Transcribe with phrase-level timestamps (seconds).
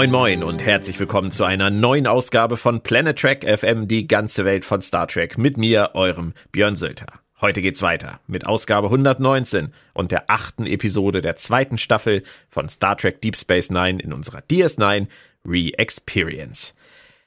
[0.00, 4.46] Moin moin und herzlich willkommen zu einer neuen Ausgabe von Planet Trek FM, die ganze
[4.46, 7.04] Welt von Star Trek, mit mir, eurem Björn Sölter.
[7.42, 12.96] Heute geht's weiter mit Ausgabe 119 und der achten Episode der zweiten Staffel von Star
[12.96, 15.06] Trek Deep Space Nine in unserer DS9
[15.44, 16.74] Re-Experience.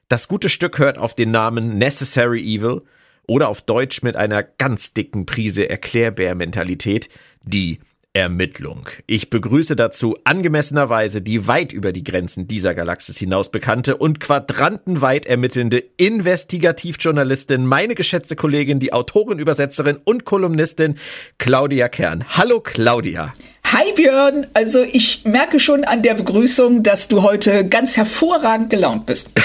[0.07, 2.81] Das gute Stück hört auf den Namen Necessary Evil
[3.27, 7.09] oder auf Deutsch mit einer ganz dicken Prise Erklärbär-Mentalität
[7.43, 7.81] die
[8.15, 8.87] Ermittlung.
[9.07, 15.25] Ich begrüße dazu angemessenerweise die weit über die Grenzen dieser Galaxis hinaus bekannte und quadrantenweit
[15.25, 20.99] ermittelnde Investigativjournalistin, meine geschätzte Kollegin, die Autorin, Übersetzerin und Kolumnistin
[21.39, 22.23] Claudia Kern.
[22.29, 23.33] Hallo Claudia.
[23.73, 29.07] Hi Björn, also ich merke schon an der Begrüßung, dass du heute ganz hervorragend gelaunt
[29.07, 29.31] bist.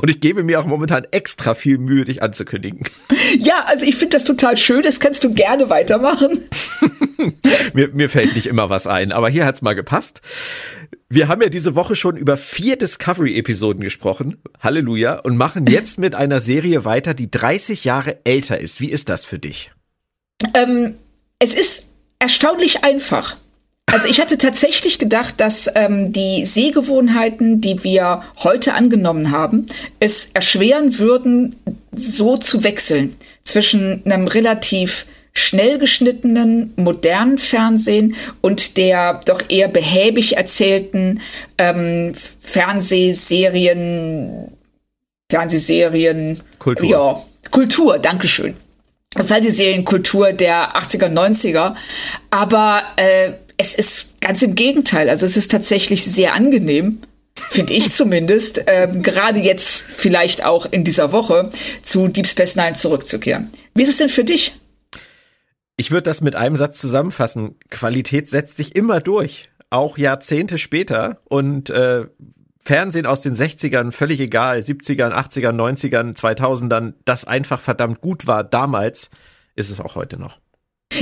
[0.00, 2.86] Und ich gebe mir auch momentan extra viel Mühe, dich anzukündigen.
[3.38, 6.48] Ja, also ich finde das total schön, das kannst du gerne weitermachen.
[7.74, 10.20] mir, mir fällt nicht immer was ein, aber hier hat's mal gepasst.
[11.08, 16.14] Wir haben ja diese Woche schon über vier Discovery-Episoden gesprochen, Halleluja, und machen jetzt mit
[16.14, 18.80] einer Serie weiter, die 30 Jahre älter ist.
[18.80, 19.72] Wie ist das für dich?
[20.54, 20.94] Ähm,
[21.40, 21.91] es ist
[22.22, 23.36] erstaunlich einfach.
[23.86, 29.66] Also ich hatte tatsächlich gedacht, dass ähm, die Sehgewohnheiten, die wir heute angenommen haben,
[29.98, 31.56] es erschweren würden,
[31.94, 40.36] so zu wechseln zwischen einem relativ schnell geschnittenen, modernen Fernsehen und der doch eher behäbig
[40.36, 41.20] erzählten
[41.58, 44.52] ähm, Fernsehserien,
[45.28, 46.88] Fernsehserien, Kultur.
[46.88, 48.54] Ja, Kultur, Dankeschön.
[49.16, 51.74] Fernsehserienkultur der 80er, 90er.
[52.30, 55.08] Aber äh, es ist ganz im Gegenteil.
[55.08, 57.00] Also es ist tatsächlich sehr angenehm,
[57.50, 61.50] finde ich zumindest, ähm, gerade jetzt vielleicht auch in dieser Woche
[61.82, 63.50] zu Deep Space Nine zurückzukehren.
[63.74, 64.54] Wie ist es denn für dich?
[65.76, 67.56] Ich würde das mit einem Satz zusammenfassen.
[67.70, 71.20] Qualität setzt sich immer durch, auch Jahrzehnte später.
[71.24, 72.06] Und äh,
[72.64, 78.44] Fernsehen aus den 60ern, völlig egal, 70ern, 80ern, 90ern, 2000ern, das einfach verdammt gut war
[78.44, 79.10] damals,
[79.56, 80.38] ist es auch heute noch.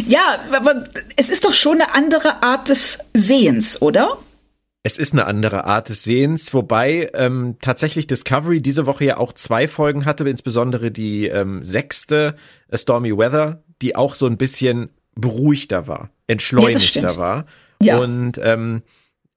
[0.06, 0.84] Ja, aber
[1.16, 4.18] es ist doch schon eine andere Art des Sehens, oder?
[4.82, 9.34] Es ist eine andere Art des Sehens, wobei ähm, tatsächlich Discovery diese Woche ja auch
[9.34, 12.36] zwei Folgen hatte, insbesondere die ähm, sechste
[12.72, 17.46] Stormy Weather, die auch so ein bisschen beruhigter war, entschleunigter ja, war.
[17.82, 17.98] Ja.
[17.98, 18.82] Und ähm,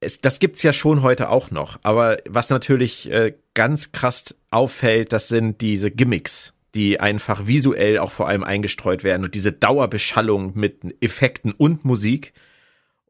[0.04, 1.78] es, das gibt's ja schon heute auch noch.
[1.82, 8.10] Aber was natürlich äh, ganz krass auffällt, das sind diese Gimmicks, die einfach visuell auch
[8.10, 12.32] vor allem eingestreut werden und diese Dauerbeschallung mit Effekten und Musik.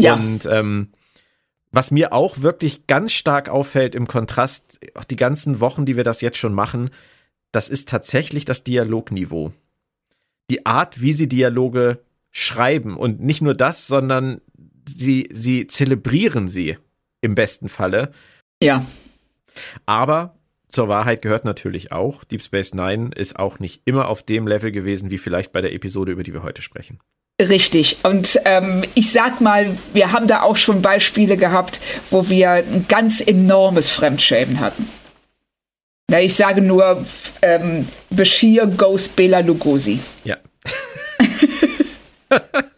[0.00, 0.14] Ja.
[0.14, 0.92] Und ähm,
[1.70, 6.04] was mir auch wirklich ganz stark auffällt im Kontrast, auch die ganzen Wochen, die wir
[6.04, 6.90] das jetzt schon machen,
[7.52, 9.52] das ist tatsächlich das Dialogniveau.
[10.50, 12.00] Die Art, wie sie Dialoge
[12.30, 14.40] schreiben und nicht nur das, sondern
[14.88, 16.78] sie, sie zelebrieren sie
[17.20, 18.12] im besten Falle.
[18.62, 18.84] Ja.
[19.86, 20.34] Aber
[20.68, 24.72] zur Wahrheit gehört natürlich auch, Deep Space Nine ist auch nicht immer auf dem Level
[24.72, 26.98] gewesen, wie vielleicht bei der Episode, über die wir heute sprechen.
[27.40, 27.98] Richtig.
[28.04, 31.80] Und ähm, ich sag mal, wir haben da auch schon Beispiele gehabt,
[32.10, 34.88] wo wir ein ganz enormes Fremdschämen hatten.
[36.08, 37.04] Na, ich sage nur,
[37.42, 40.00] ähm, Bashir Ghost Bela Lugosi.
[40.22, 40.36] Ja.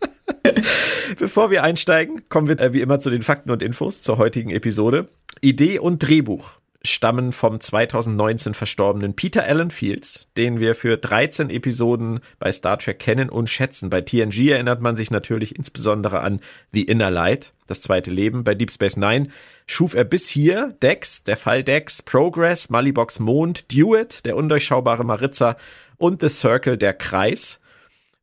[1.36, 4.48] Bevor wir einsteigen, kommen wir äh, wie immer zu den Fakten und Infos zur heutigen
[4.48, 5.04] Episode.
[5.42, 6.52] Idee und Drehbuch
[6.82, 13.00] stammen vom 2019 verstorbenen Peter Allen Fields, den wir für 13 Episoden bei Star Trek
[13.00, 13.90] kennen und schätzen.
[13.90, 16.40] Bei TNG erinnert man sich natürlich insbesondere an
[16.72, 18.42] The Inner Light, das zweite Leben.
[18.42, 19.28] Bei Deep Space Nine
[19.66, 25.58] schuf er bis hier Dex, der Fall Dex, Progress, Malibox Mond, Dewitt, der undurchschaubare Maritza
[25.98, 27.60] und The Circle, der Kreis.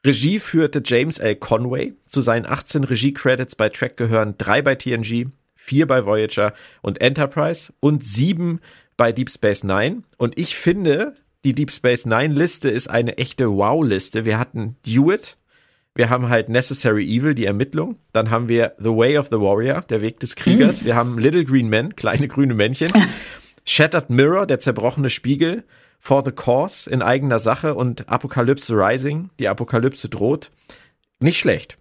[0.06, 1.36] Regie führte James L.
[1.36, 1.94] Conway.
[2.06, 7.74] Zu seinen 18 Regie-Credits bei Track gehören drei bei TNG, vier bei Voyager und Enterprise
[7.80, 8.60] und sieben
[8.98, 10.04] bei Deep Space Nine.
[10.18, 11.14] Und ich finde,
[11.46, 14.26] die Deep Space Nine Liste ist eine echte Wow-Liste.
[14.26, 15.38] Wir hatten Dewitt,
[15.96, 17.98] wir haben halt Necessary Evil, die Ermittlung.
[18.14, 20.82] Dann haben wir The Way of the Warrior, der Weg des Kriegers.
[20.82, 20.86] Mhm.
[20.86, 22.92] Wir haben Little Green Men, kleine grüne Männchen.
[23.66, 25.64] Shattered Mirror, der zerbrochene Spiegel.
[26.06, 30.52] For the Cause in eigener Sache und Apokalypse Rising, die Apokalypse droht.
[31.22, 31.78] Nicht schlecht.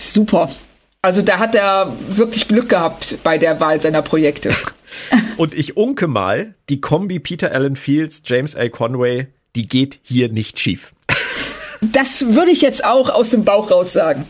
[0.00, 0.48] Super.
[1.02, 4.54] Also da hat er wirklich Glück gehabt bei der Wahl seiner Projekte.
[5.36, 8.70] und ich unke mal, die Kombi Peter Allen Fields, James L.
[8.70, 9.26] Conway,
[9.56, 10.94] die geht hier nicht schief.
[11.82, 14.26] Das würde ich jetzt auch aus dem Bauch raus sagen.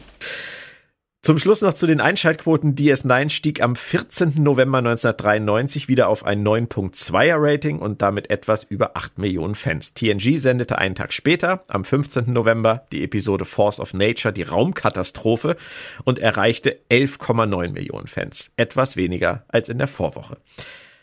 [1.26, 2.76] Zum Schluss noch zu den Einschaltquoten.
[2.76, 4.34] DS9 stieg am 14.
[4.37, 9.93] November 1993 wieder auf ein 9.2er Rating und damit etwas über 8 Millionen Fans.
[9.93, 12.32] TNG sendete einen Tag später, am 15.
[12.32, 15.56] November, die Episode Force of Nature, die Raumkatastrophe
[16.05, 18.52] und erreichte 11,9 Millionen Fans.
[18.56, 20.37] Etwas weniger als in der Vorwoche.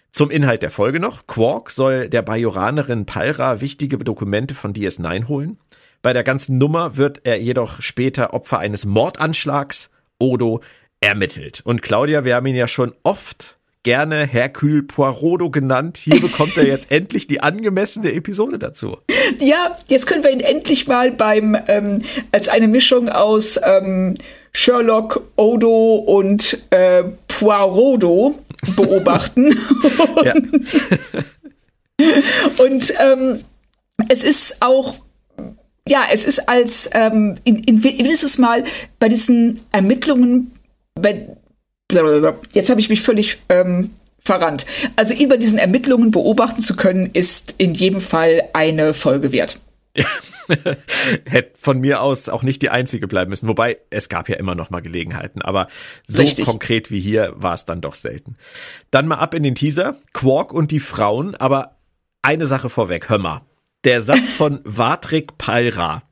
[0.09, 1.27] Zum Inhalt der Folge noch.
[1.27, 5.59] Quark soll der Bajoranerin Palra wichtige Dokumente von DS9 holen.
[6.01, 9.89] Bei der ganzen Nummer wird er jedoch später Opfer eines Mordanschlags
[10.23, 10.61] Odo
[11.01, 11.61] ermittelt.
[11.65, 15.97] Und Claudia, wir haben ihn ja schon oft gerne Hercule Poirodo genannt.
[15.97, 18.97] Hier bekommt er jetzt endlich die angemessene Episode dazu.
[19.39, 24.15] Ja, jetzt können wir ihn endlich mal beim ähm, als eine Mischung aus ähm,
[24.53, 28.39] Sherlock, Odo und äh, Poirodo
[28.77, 29.49] beobachten.
[32.59, 33.43] und ähm,
[34.07, 34.95] es ist auch
[35.87, 38.63] ja, es ist als, ähm, in, in, wenigstens mal
[38.99, 40.51] bei diesen Ermittlungen,
[40.95, 41.27] bei,
[42.53, 44.65] jetzt habe ich mich völlig ähm, verrannt.
[44.95, 49.59] Also ihn bei diesen Ermittlungen beobachten zu können, ist in jedem Fall eine Folge wert.
[51.25, 53.47] Hätte von mir aus auch nicht die einzige bleiben müssen.
[53.47, 55.41] Wobei, es gab ja immer noch mal Gelegenheiten.
[55.41, 55.67] Aber
[56.05, 56.45] so Richtig.
[56.45, 58.35] konkret wie hier war es dann doch selten.
[58.91, 59.97] Dann mal ab in den Teaser.
[60.13, 61.35] Quark und die Frauen.
[61.35, 61.77] Aber
[62.21, 63.09] eine Sache vorweg.
[63.09, 63.41] Hör mal.
[63.83, 66.03] Der Satz von Vatrik Palra,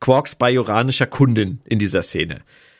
[0.00, 2.36] Quarks bajoranischer Kundin in dieser Szene.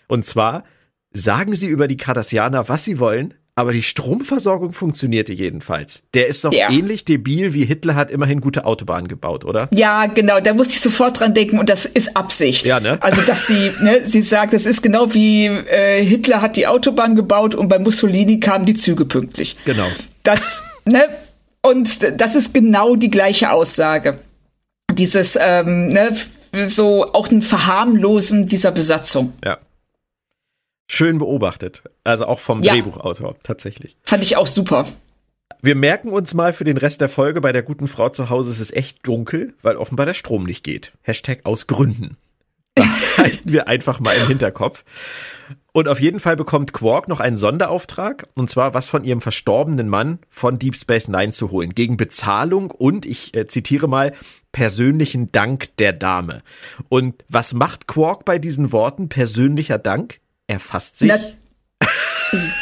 [0.07, 0.65] Und zwar,
[1.13, 6.01] sagen Sie über die Cardassianer, was Sie wollen, aber die Stromversorgung funktionierte jedenfalls.
[6.15, 6.71] Der ist doch ja.
[6.71, 9.69] ähnlich debil wie Hitler hat immerhin gute Autobahnen gebaut, oder?
[9.71, 12.67] Ja, genau, da musste ich sofort dran denken und das ist Absicht.
[12.67, 12.97] Ja, ne?
[13.03, 17.17] Also, dass sie, ne, sie sagt, das ist genau wie äh, Hitler hat die Autobahn
[17.17, 19.57] gebaut und bei Mussolini kamen die Züge pünktlich.
[19.67, 19.89] Genau.
[20.23, 21.05] Das, ne?
[21.61, 24.21] Und das ist genau die gleiche Aussage
[24.99, 26.17] dieses, ähm, ne,
[26.67, 29.35] so auch ein Verharmlosen dieser Besatzung.
[29.45, 29.59] Ja.
[30.91, 31.83] Schön beobachtet.
[32.05, 32.73] Also auch vom ja.
[32.73, 33.97] Drehbuchautor, tatsächlich.
[34.05, 34.87] Fand ich auch super.
[35.61, 38.51] Wir merken uns mal für den Rest der Folge, bei der guten Frau zu Hause
[38.51, 40.93] ist es echt dunkel, weil offenbar der Strom nicht geht.
[41.03, 42.17] Hashtag aus Gründen.
[43.19, 44.85] halten wir einfach mal im Hinterkopf.
[45.79, 49.89] Und auf jeden Fall bekommt Quark noch einen Sonderauftrag, und zwar was von ihrem verstorbenen
[49.89, 54.13] Mann von Deep Space Nine zu holen, gegen Bezahlung und, ich äh, zitiere mal,
[54.51, 56.43] persönlichen Dank der Dame.
[56.89, 60.19] Und was macht Quark bei diesen Worten persönlicher Dank?
[60.49, 61.13] Er fasst sich.
[61.13, 61.21] Na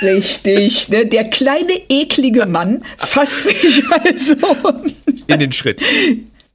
[0.03, 1.07] Richtig, ne?
[1.07, 4.37] Der kleine eklige Mann fasst sich also
[5.27, 5.81] in den Schritt.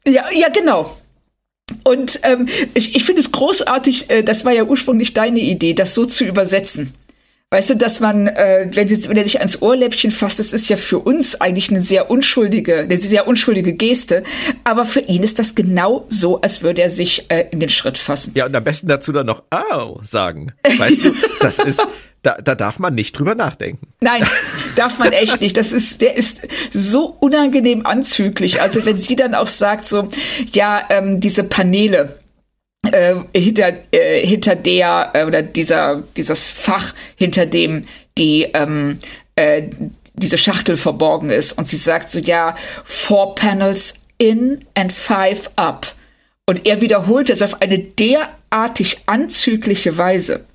[0.07, 0.95] Ja, ja, genau.
[1.83, 5.93] Und ähm, ich, ich finde es großartig, äh, das war ja ursprünglich deine Idee, das
[5.93, 6.93] so zu übersetzen.
[7.53, 10.69] Weißt du, dass man, äh, wenn, jetzt, wenn er sich ans Ohrläppchen fasst, das ist
[10.69, 14.23] ja für uns eigentlich eine sehr unschuldige, eine sehr unschuldige Geste.
[14.63, 17.97] Aber für ihn ist das genau so, als würde er sich äh, in den Schritt
[17.97, 18.31] fassen.
[18.35, 20.53] Ja, und am besten dazu dann noch Au sagen.
[20.63, 21.85] Weißt du, das ist,
[22.21, 23.87] da, da darf man nicht drüber nachdenken.
[23.99, 24.23] Nein,
[24.75, 25.57] darf man echt nicht.
[25.57, 28.61] Das ist, der ist so unangenehm anzüglich.
[28.61, 30.09] Also wenn sie dann auch sagt so,
[30.51, 32.19] ja, ähm, diese Paneele,
[32.91, 37.85] äh, hinter, äh, hinter der äh, oder dieser dieses Fach, hinter dem
[38.17, 38.99] die ähm,
[39.35, 39.63] äh,
[40.13, 41.53] diese Schachtel verborgen ist.
[41.53, 45.95] Und sie sagt so, ja, four panels in and five up.
[46.45, 50.45] Und er wiederholt es auf eine derartig anzügliche Weise,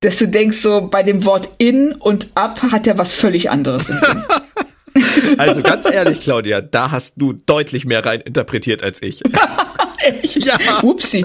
[0.00, 3.90] dass du denkst, so bei dem Wort in und up hat er was völlig anderes
[3.90, 4.22] im Sinn.
[5.36, 9.22] Also ganz ehrlich, Claudia, da hast du deutlich mehr rein interpretiert als ich.
[9.98, 10.44] Echt?
[10.44, 10.82] Ja.
[10.82, 11.24] Upsi.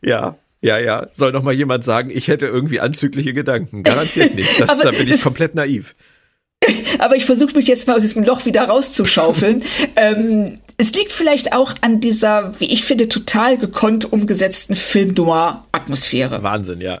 [0.00, 0.36] Ja.
[0.60, 1.08] Ja, ja.
[1.12, 3.82] Soll noch mal jemand sagen, ich hätte irgendwie anzügliche Gedanken.
[3.82, 4.60] Garantiert nicht.
[4.60, 5.96] Das, da bin ich komplett naiv.
[6.98, 9.64] Aber ich versuche mich jetzt mal aus diesem Loch wieder rauszuschaufeln.
[9.96, 16.42] ähm, es liegt vielleicht auch an dieser, wie ich finde, total gekonnt umgesetzten Film-Noir-Atmosphäre.
[16.42, 17.00] Wahnsinn, ja.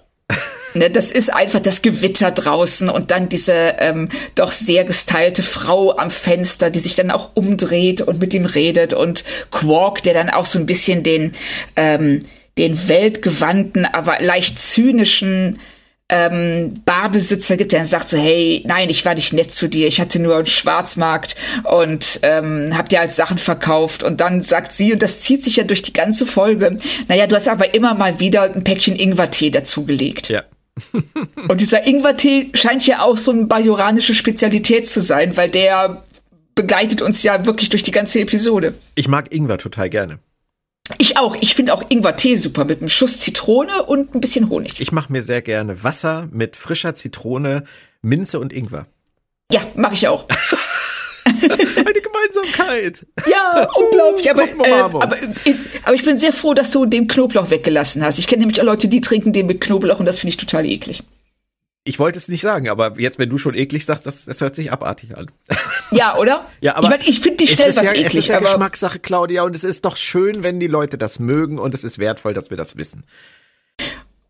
[0.74, 5.96] Ne, das ist einfach das Gewitter draußen und dann diese ähm, doch sehr gestylte Frau
[5.96, 10.30] am Fenster, die sich dann auch umdreht und mit ihm redet und Quark, der dann
[10.30, 11.32] auch so ein bisschen den
[11.74, 12.20] ähm,
[12.58, 15.58] den weltgewandten, aber leicht zynischen
[16.10, 19.86] ähm, Barbesitzer gibt, der dann sagt so, hey, nein, ich war nicht nett zu dir,
[19.86, 24.02] ich hatte nur einen Schwarzmarkt und ähm, hab dir als Sachen verkauft.
[24.02, 26.76] Und dann sagt sie, und das zieht sich ja durch die ganze Folge,
[27.08, 30.28] naja, du hast aber immer mal wieder ein Päckchen Ingwertee dazugelegt.
[30.28, 30.42] Ja.
[31.48, 36.02] Und dieser Ingwertee scheint ja auch so eine bajoranische Spezialität zu sein, weil der
[36.54, 38.74] begleitet uns ja wirklich durch die ganze Episode.
[38.94, 40.18] Ich mag Ingwer total gerne.
[40.98, 41.36] Ich auch.
[41.40, 44.80] Ich finde auch Ingwer-Tee super mit einem Schuss Zitrone und ein bisschen Honig.
[44.80, 47.64] Ich mache mir sehr gerne Wasser mit frischer Zitrone,
[48.02, 48.86] Minze und Ingwer.
[49.52, 50.26] Ja, mache ich auch.
[51.26, 53.06] Eine Gemeinsamkeit.
[53.28, 54.30] Ja, unglaublich.
[54.30, 55.16] Aber, äh, aber, aber,
[55.94, 58.18] ich bin sehr froh, dass du den Knoblauch weggelassen hast.
[58.18, 60.66] Ich kenne nämlich auch Leute, die trinken den mit Knoblauch und das finde ich total
[60.66, 61.02] eklig.
[61.84, 64.54] Ich wollte es nicht sagen, aber jetzt, wenn du schon eklig sagst, das, das hört
[64.54, 65.30] sich abartig an.
[65.92, 66.46] Ja, oder?
[66.60, 68.06] Ja, aber ich, mein, ich finde die schnell was ja, eklig.
[68.06, 71.18] Es ist ja aber Geschmackssache, Claudia, und es ist doch schön, wenn die Leute das
[71.18, 73.02] mögen und es ist wertvoll, dass wir das wissen.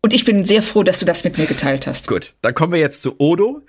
[0.01, 2.07] Und ich bin sehr froh, dass du das mit mir geteilt hast.
[2.07, 3.61] Gut, dann kommen wir jetzt zu Odo.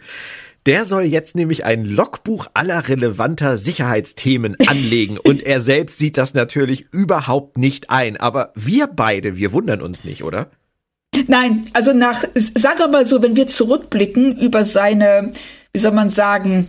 [0.67, 6.35] Der soll jetzt nämlich ein Logbuch aller relevanter Sicherheitsthemen anlegen und er selbst sieht das
[6.35, 8.17] natürlich überhaupt nicht ein.
[8.17, 10.51] Aber wir beide, wir wundern uns nicht, oder?
[11.27, 15.33] Nein, also nach, sagen wir mal so, wenn wir zurückblicken über seine,
[15.73, 16.69] wie soll man sagen,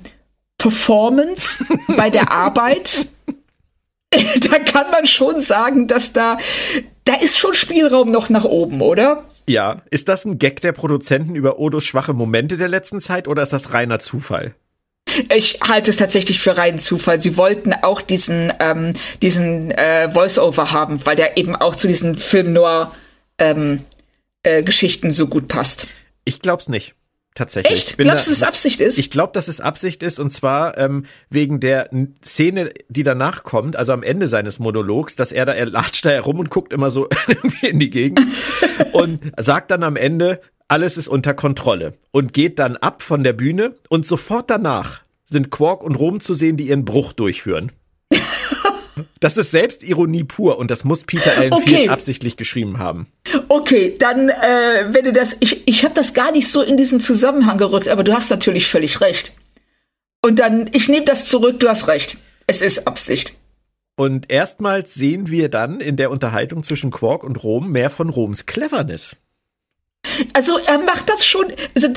[0.57, 1.63] Performance
[1.95, 3.07] bei der Arbeit,
[4.49, 6.37] da kann man schon sagen, dass da,
[7.05, 9.23] da ist schon Spielraum noch nach oben, oder?
[9.47, 13.43] Ja, ist das ein Gag der Produzenten über Odos schwache Momente der letzten Zeit oder
[13.43, 14.55] ist das reiner Zufall?
[15.35, 17.19] Ich halte es tatsächlich für reinen Zufall.
[17.19, 22.17] Sie wollten auch diesen, ähm, diesen äh, Voice-Over haben, weil der eben auch zu diesen
[22.17, 22.91] Film Noir
[23.37, 23.83] ähm,
[24.43, 25.87] äh, Geschichten so gut passt.
[26.25, 26.95] Ich glaub's nicht.
[27.35, 27.73] Tatsächlich.
[27.73, 27.97] Echt?
[27.97, 28.99] Glaubst du, dass es Absicht ist?
[28.99, 31.89] Ich glaube, dass es Absicht ist und zwar ähm, wegen der
[32.23, 36.11] Szene, die danach kommt, also am Ende seines Monologs, dass er da, er latscht da
[36.11, 38.21] herum und guckt immer so irgendwie in die Gegend
[38.91, 43.33] und sagt dann am Ende, alles ist unter Kontrolle und geht dann ab von der
[43.33, 47.71] Bühne und sofort danach sind Quark und Rom zu sehen, die ihren Bruch durchführen.
[49.19, 51.69] Das ist Selbstironie pur und das muss Peter Allen okay.
[51.69, 53.07] Fields absichtlich geschrieben haben.
[53.47, 56.99] Okay, dann äh, wenn du das, ich, ich habe das gar nicht so in diesen
[56.99, 59.33] Zusammenhang gerückt, aber du hast natürlich völlig recht.
[60.21, 62.17] Und dann, ich nehme das zurück, du hast recht.
[62.47, 63.33] Es ist Absicht.
[63.95, 68.45] Und erstmals sehen wir dann in der Unterhaltung zwischen Quark und Rom mehr von Roms
[68.45, 69.15] Cleverness.
[70.33, 71.45] Also er macht das schon.
[71.75, 71.89] Also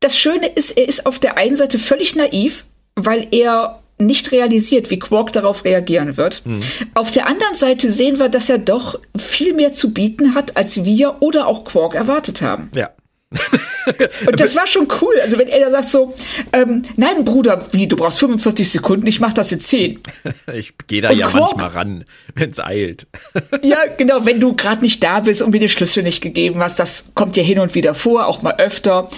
[0.00, 4.90] das Schöne ist, er ist auf der einen Seite völlig naiv, weil er nicht realisiert,
[4.90, 6.42] wie Quark darauf reagieren wird.
[6.44, 6.60] Mhm.
[6.94, 10.84] Auf der anderen Seite sehen wir, dass er doch viel mehr zu bieten hat, als
[10.84, 12.70] wir oder auch Quark erwartet haben.
[12.74, 12.90] Ja.
[14.26, 15.14] und das war schon cool.
[15.22, 16.14] Also wenn er da sagt so,
[16.52, 20.00] ähm, nein Bruder, wie, du brauchst 45 Sekunden, ich mach das in 10.
[20.54, 23.06] Ich gehe da und ja Quark, manchmal ran, wenn's eilt.
[23.62, 26.78] ja, genau, wenn du gerade nicht da bist und mir den Schlüssel nicht gegeben hast,
[26.78, 29.08] das kommt ja hin und wieder vor, auch mal öfter.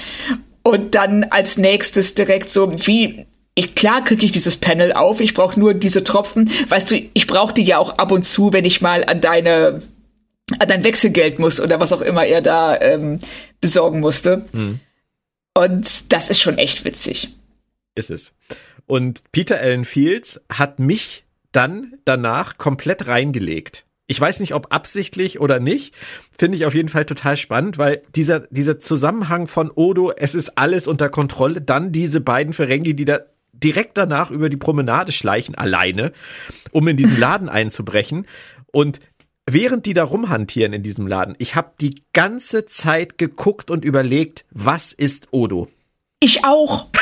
[0.63, 3.27] Und dann als nächstes direkt so, wie,
[3.59, 6.51] ich, klar kriege ich dieses Panel auf, ich brauche nur diese Tropfen.
[6.69, 9.83] Weißt du, ich brauche die ja auch ab und zu, wenn ich mal an deine
[10.59, 13.19] an dein Wechselgeld muss oder was auch immer er da ähm,
[13.61, 14.47] besorgen musste.
[14.53, 14.81] Mhm.
[15.55, 17.37] Und das ist schon echt witzig.
[17.95, 18.33] Ist es.
[18.87, 23.85] Und Peter Allen Fields hat mich dann danach komplett reingelegt.
[24.07, 25.95] Ich weiß nicht, ob absichtlich oder nicht.
[26.39, 30.57] Finde ich auf jeden Fall total spannend, weil dieser, dieser Zusammenhang von Odo, es ist
[30.57, 33.21] alles unter Kontrolle, dann diese beiden Ferengi, die da
[33.63, 36.13] direkt danach über die Promenade schleichen, alleine,
[36.71, 38.27] um in diesen Laden einzubrechen.
[38.73, 39.01] Und
[39.47, 44.45] während die da rumhantieren in diesem Laden, ich habe die ganze Zeit geguckt und überlegt,
[44.51, 45.69] was ist Odo?
[46.21, 46.87] Ich auch.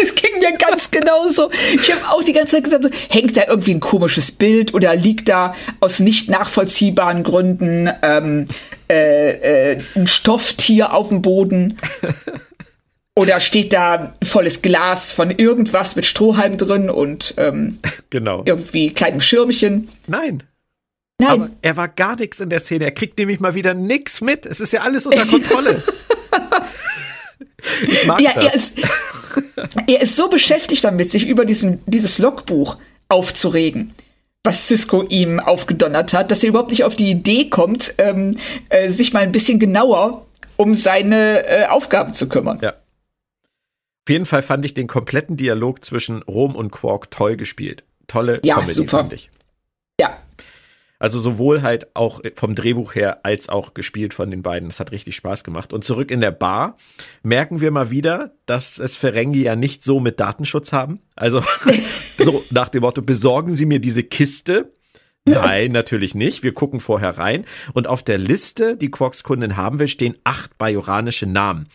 [0.00, 1.50] Es ging mir ganz genauso.
[1.74, 4.94] Ich habe auch die ganze Zeit gesagt, so, hängt da irgendwie ein komisches Bild oder
[4.94, 8.46] liegt da aus nicht nachvollziehbaren Gründen ähm,
[8.88, 11.78] äh, äh, ein Stofftier auf dem Boden?
[13.18, 17.78] Oder steht da volles Glas von irgendwas mit Strohhalm drin und ähm,
[18.10, 18.44] genau.
[18.44, 19.88] irgendwie kleinem Schirmchen?
[20.06, 20.44] Nein.
[21.20, 21.28] Nein.
[21.28, 22.84] Aber er war gar nichts in der Szene.
[22.84, 24.46] Er kriegt nämlich mal wieder nichts mit.
[24.46, 25.82] Es ist ja alles unter Kontrolle.
[27.88, 28.44] ich mag ja, das.
[28.44, 28.78] Er ist,
[29.88, 32.76] er ist so beschäftigt damit, sich über diesen, dieses Logbuch
[33.08, 33.94] aufzuregen
[34.44, 38.38] was Cisco ihm aufgedonnert hat, dass er überhaupt nicht auf die Idee kommt, ähm,
[38.70, 40.24] äh, sich mal ein bisschen genauer
[40.56, 42.58] um seine äh, Aufgaben zu kümmern.
[42.62, 42.72] Ja.
[44.08, 47.84] Auf jeden Fall fand ich den kompletten Dialog zwischen Rom und Quark toll gespielt.
[48.06, 49.00] Tolle ja, Comedy super.
[49.00, 49.28] fand ich.
[50.00, 50.16] Ja.
[50.98, 54.70] Also sowohl halt auch vom Drehbuch her als auch gespielt von den beiden.
[54.70, 55.74] Das hat richtig Spaß gemacht.
[55.74, 56.78] Und zurück in der Bar
[57.22, 61.02] merken wir mal wieder, dass es Ferengi ja nicht so mit Datenschutz haben.
[61.14, 61.42] Also
[62.18, 64.72] so nach dem Motto, besorgen Sie mir diese Kiste.
[65.26, 66.42] Nein, natürlich nicht.
[66.42, 67.44] Wir gucken vorher rein.
[67.74, 71.68] Und auf der Liste, die Quarks-Kunden haben will, stehen acht bajoranische Namen.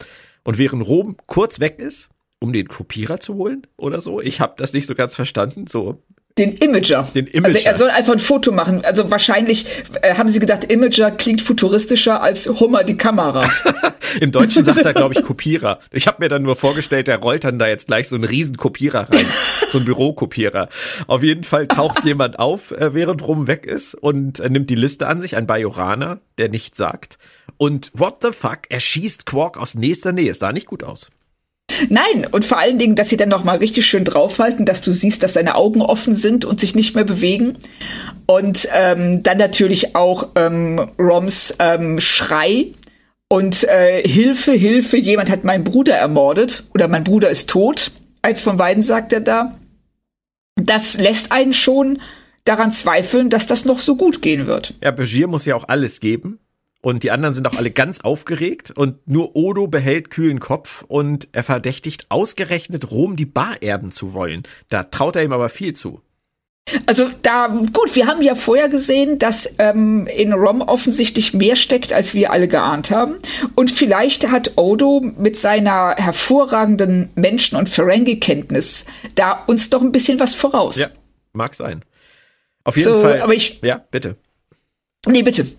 [0.43, 2.09] Und während Rom kurz weg ist,
[2.43, 6.03] um den Kopierer zu holen oder so, ich habe das nicht so ganz verstanden, so
[6.37, 7.07] den Imager.
[7.13, 7.55] Den Imager.
[7.55, 8.83] Also er soll einfach ein Foto machen.
[8.83, 9.67] Also wahrscheinlich
[10.01, 13.47] äh, haben sie gedacht, Imager klingt futuristischer als Hummer die Kamera.
[14.19, 15.79] Im Deutschen sagt er, glaube ich, Kopierer.
[15.91, 18.57] Ich habe mir dann nur vorgestellt, der rollt dann da jetzt gleich so einen riesen
[18.57, 19.25] Kopierer rein.
[19.71, 20.69] so ein Bürokopierer.
[21.05, 24.75] Auf jeden Fall taucht jemand auf, äh, während Rum weg ist und äh, nimmt die
[24.75, 27.19] Liste an sich, ein Bajoraner, der nichts sagt.
[27.57, 30.31] Und what the fuck, er schießt Quark aus nächster Nähe.
[30.31, 31.11] Es sah nicht gut aus.
[31.89, 34.91] Nein, und vor allen Dingen, dass sie dann noch mal richtig schön draufhalten, dass du
[34.91, 37.57] siehst, dass seine Augen offen sind und sich nicht mehr bewegen.
[38.25, 42.73] Und ähm, dann natürlich auch ähm, Roms ähm, Schrei
[43.29, 47.91] und äh, Hilfe, Hilfe, jemand hat meinen Bruder ermordet oder mein Bruder ist tot.
[48.21, 49.57] Als von beiden sagt er da.
[50.55, 51.99] Das lässt einen schon
[52.45, 54.75] daran zweifeln, dass das noch so gut gehen wird.
[54.83, 56.39] Ja, Begier muss ja auch alles geben.
[56.83, 61.29] Und die anderen sind auch alle ganz aufgeregt und nur Odo behält kühlen Kopf und
[61.31, 64.43] er verdächtigt ausgerechnet Rom die Barerben zu wollen.
[64.67, 66.01] Da traut er ihm aber viel zu.
[66.85, 71.93] Also da, gut, wir haben ja vorher gesehen, dass ähm, in Rom offensichtlich mehr steckt,
[71.93, 73.15] als wir alle geahnt haben.
[73.55, 80.19] Und vielleicht hat Odo mit seiner hervorragenden Menschen- und Ferengi-Kenntnis da uns doch ein bisschen
[80.19, 80.79] was voraus.
[80.79, 80.87] Ja,
[81.31, 81.85] mag sein.
[82.65, 83.21] Auf jeden so, Fall.
[83.21, 84.17] Aber ich, ja, bitte.
[85.07, 85.47] Nee, bitte.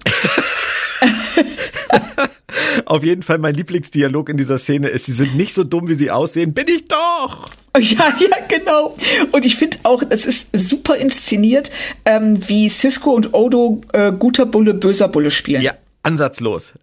[2.86, 5.94] Auf jeden Fall mein Lieblingsdialog in dieser Szene ist, sie sind nicht so dumm, wie
[5.94, 6.54] sie aussehen.
[6.54, 7.50] Bin ich doch!
[7.76, 8.94] Ja, ja, genau.
[9.32, 11.72] Und ich finde auch, es ist super inszeniert,
[12.04, 15.60] ähm, wie Cisco und Odo äh, guter Bulle, böser Bulle spielen.
[15.60, 15.72] Ja,
[16.04, 16.74] ansatzlos.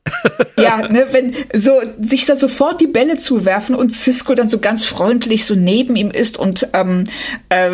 [0.57, 4.83] ja, ne, wenn so sich da sofort die Bälle zuwerfen und Cisco dann so ganz
[4.83, 7.05] freundlich so neben ihm ist und ähm,
[7.49, 7.71] äh,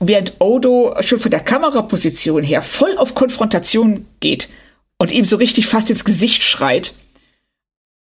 [0.00, 4.48] während Odo schon von der Kameraposition her voll auf Konfrontation geht
[4.98, 6.94] und ihm so richtig fast ins Gesicht schreit.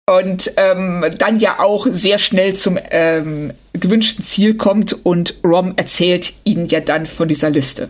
[0.09, 6.35] Und ähm, dann ja auch sehr schnell zum ähm, gewünschten Ziel kommt und Rom erzählt
[6.45, 7.88] ihnen ja dann von dieser Liste.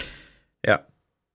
[0.64, 0.87] Ja.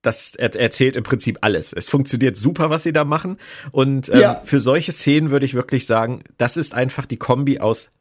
[0.03, 1.73] Das er erzählt im Prinzip alles.
[1.73, 3.37] Es funktioniert super, was sie da machen.
[3.71, 4.41] Und ähm, ja.
[4.43, 7.91] für solche Szenen würde ich wirklich sagen, das ist einfach die Kombi aus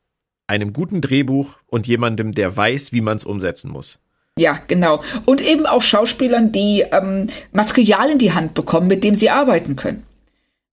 [0.46, 3.98] einem guten Drehbuch und jemandem, der weiß, wie man es umsetzen muss.
[4.38, 5.02] Ja, genau.
[5.26, 9.76] Und eben auch Schauspielern, die ähm, Material in die Hand bekommen, mit dem sie arbeiten
[9.76, 10.06] können.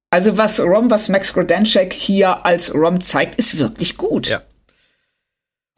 [0.09, 4.27] Also was Rom, was Max Grodenchek hier als Rom zeigt, ist wirklich gut.
[4.27, 4.41] Ja.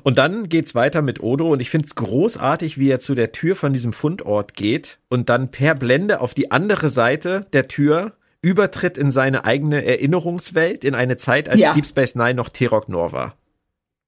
[0.04, 3.56] Und dann geht's weiter mit Odo und ich find's großartig, wie er zu der Tür
[3.56, 8.98] von diesem Fundort geht und dann per Blende auf die andere Seite der Tür übertritt
[8.98, 11.74] in seine eigene Erinnerungswelt in eine Zeit, als ja.
[11.74, 13.36] Deep Space Nine noch Terok Nor war.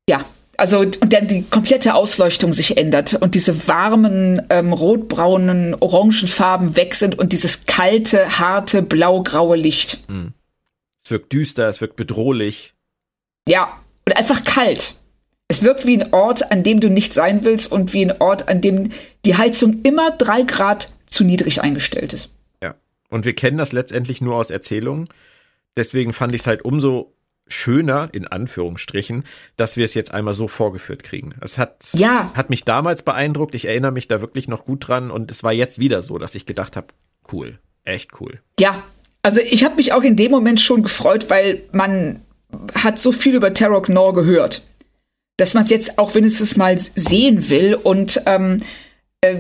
[0.07, 0.21] Ja,
[0.57, 6.95] also und dann die komplette Ausleuchtung sich ändert und diese warmen ähm, rotbraunen Orangenfarben weg
[6.95, 10.07] sind und dieses kalte harte blaugraue Licht.
[10.09, 10.33] Mhm.
[11.03, 12.73] Es wirkt düster, es wirkt bedrohlich.
[13.47, 14.95] Ja, und einfach kalt.
[15.47, 18.47] Es wirkt wie ein Ort, an dem du nicht sein willst und wie ein Ort,
[18.47, 18.91] an dem
[19.25, 22.29] die Heizung immer drei Grad zu niedrig eingestellt ist.
[22.61, 22.75] Ja,
[23.09, 25.09] und wir kennen das letztendlich nur aus Erzählungen.
[25.75, 27.13] Deswegen fand ich es halt umso
[27.51, 29.23] schöner, in Anführungsstrichen,
[29.57, 31.33] dass wir es jetzt einmal so vorgeführt kriegen.
[31.41, 32.31] Es hat, ja.
[32.33, 33.55] hat mich damals beeindruckt.
[33.55, 35.11] Ich erinnere mich da wirklich noch gut dran.
[35.11, 36.87] Und es war jetzt wieder so, dass ich gedacht habe,
[37.31, 38.39] cool, echt cool.
[38.59, 38.83] Ja,
[39.23, 42.21] also ich habe mich auch in dem Moment schon gefreut, weil man
[42.75, 44.63] hat so viel über Tarok Nor gehört,
[45.37, 48.61] dass man es jetzt auch wenigstens mal sehen will und ähm,
[49.21, 49.37] äh,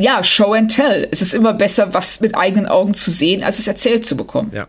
[0.00, 1.08] ja, Show and Tell.
[1.10, 4.52] Es ist immer besser, was mit eigenen Augen zu sehen, als es erzählt zu bekommen.
[4.54, 4.66] Ja.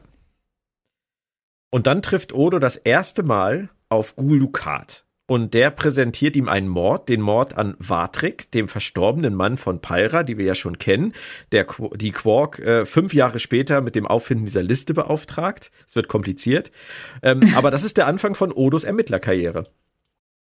[1.72, 5.04] Und dann trifft Odo das erste Mal auf Gul Dukat.
[5.28, 10.24] Und der präsentiert ihm einen Mord, den Mord an Vartrik, dem verstorbenen Mann von Pyra,
[10.24, 11.14] die wir ja schon kennen,
[11.52, 15.70] der die Quark äh, fünf Jahre später mit dem Auffinden dieser Liste beauftragt.
[15.88, 16.72] Es wird kompliziert.
[17.22, 19.66] Ähm, aber das ist der Anfang von Odos Ermittlerkarriere.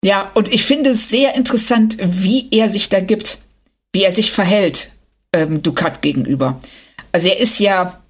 [0.03, 3.37] Ja, und ich finde es sehr interessant, wie er sich da gibt,
[3.93, 4.93] wie er sich verhält,
[5.31, 6.59] ähm, Dukat gegenüber.
[7.11, 8.01] Also er ist ja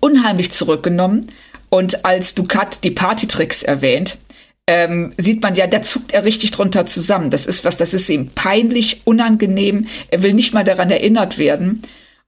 [0.00, 1.30] unheimlich zurückgenommen
[1.72, 4.18] und als Ducat die Partytricks erwähnt,
[4.66, 7.30] ähm, sieht man ja, da zuckt er richtig drunter zusammen.
[7.30, 9.86] Das ist was, das ist ihm peinlich, unangenehm.
[10.10, 11.80] Er will nicht mal daran erinnert werden.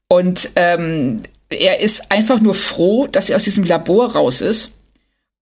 [0.09, 4.73] Und ähm, er ist einfach nur froh, dass er aus diesem Labor raus ist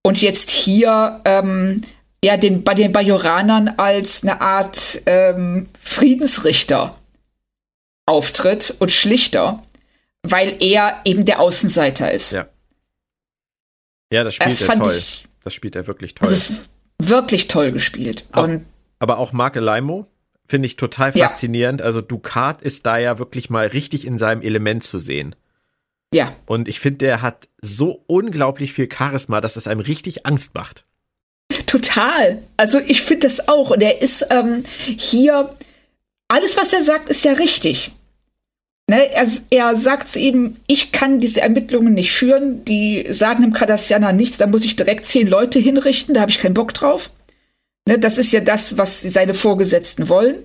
[0.01, 1.83] und jetzt hier ähm,
[2.25, 6.97] ja den bei den Bajoranern als eine Art ähm, Friedensrichter
[8.05, 9.63] auftritt und Schlichter,
[10.23, 12.33] weil er eben der Außenseiter ist.
[12.33, 12.47] Ja.
[14.11, 14.95] Ja, das spielt das er toll.
[14.97, 16.29] Ich, das spielt er wirklich toll.
[16.29, 18.25] Das ist wirklich toll gespielt.
[18.31, 18.61] Aber,
[18.99, 20.07] aber auch Mark Alaimo
[20.45, 21.27] Finde ich total Ja.
[21.27, 21.81] faszinierend.
[21.81, 25.35] Also Ducat ist da ja wirklich mal richtig in seinem Element zu sehen.
[26.13, 30.53] Ja, Und ich finde, der hat so unglaublich viel Charisma, dass es einem richtig Angst
[30.53, 30.83] macht.
[31.65, 32.43] total.
[32.55, 33.71] Also ich finde das auch.
[33.71, 35.55] Und er ist ähm, hier,
[36.27, 37.93] alles, was er sagt, ist ja richtig.
[38.89, 43.53] Ne, er, er sagt zu ihm, ich kann diese Ermittlungen nicht führen, die sagen dem
[43.53, 47.09] Cardassianer nichts, da muss ich direkt zehn Leute hinrichten, da habe ich keinen Bock drauf.
[47.87, 50.35] Ne, das ist ja das, was seine Vorgesetzten wollen.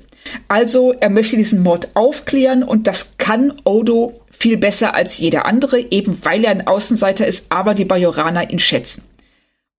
[0.47, 5.81] Also er möchte diesen Mord aufklären und das kann Odo viel besser als jeder andere,
[5.81, 9.05] eben weil er ein Außenseiter ist, aber die Bajoraner ihn schätzen.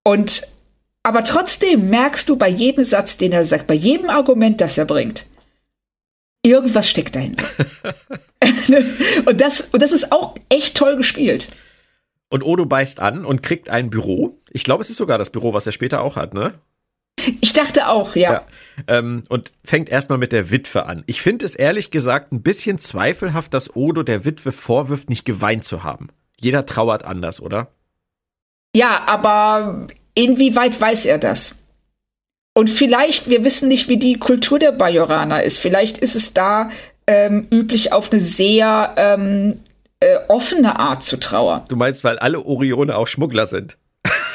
[0.04, 0.43] Und
[1.02, 4.86] aber trotzdem merkst du bei jedem Satz, den er sagt, bei jedem Argument, das er
[4.86, 5.26] bringt,
[6.43, 7.45] irgendwas steckt dahinter.
[9.25, 11.49] und, das, und das ist auch echt toll gespielt.
[12.30, 14.38] Und Odo beißt an und kriegt ein Büro.
[14.52, 16.54] Ich glaube, es ist sogar das Büro, was er später auch hat, ne?
[17.41, 18.34] Ich dachte auch, ja.
[18.34, 18.41] Ja.
[18.88, 21.04] Ähm, und fängt erstmal mit der Witwe an.
[21.06, 25.65] Ich finde es ehrlich gesagt ein bisschen zweifelhaft, dass Odo der Witwe vorwirft, nicht geweint
[25.65, 26.10] zu haben.
[26.38, 27.67] Jeder trauert anders, oder?
[28.75, 31.59] Ja, aber inwieweit weiß er das?
[32.60, 35.60] Und vielleicht, wir wissen nicht, wie die Kultur der Bajoraner ist.
[35.60, 36.69] Vielleicht ist es da
[37.08, 39.62] ähm, üblich, auf eine sehr ähm,
[40.02, 41.63] äh, offene Art zu trauern.
[41.69, 43.78] Du meinst, weil alle Orione auch Schmuggler sind.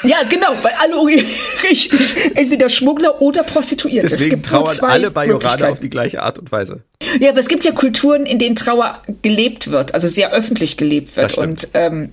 [0.05, 1.23] Ja, genau, weil alle Ori-
[1.65, 2.01] richtig,
[2.35, 4.07] entweder Schmuggler oder Prostituierte.
[4.07, 6.81] es Deswegen trauern alle Bajoraner auf die gleiche Art und Weise.
[7.21, 11.15] Ja, aber es gibt ja Kulturen, in denen Trauer gelebt wird, also sehr öffentlich gelebt
[11.19, 11.37] wird.
[11.37, 12.09] Und ähm,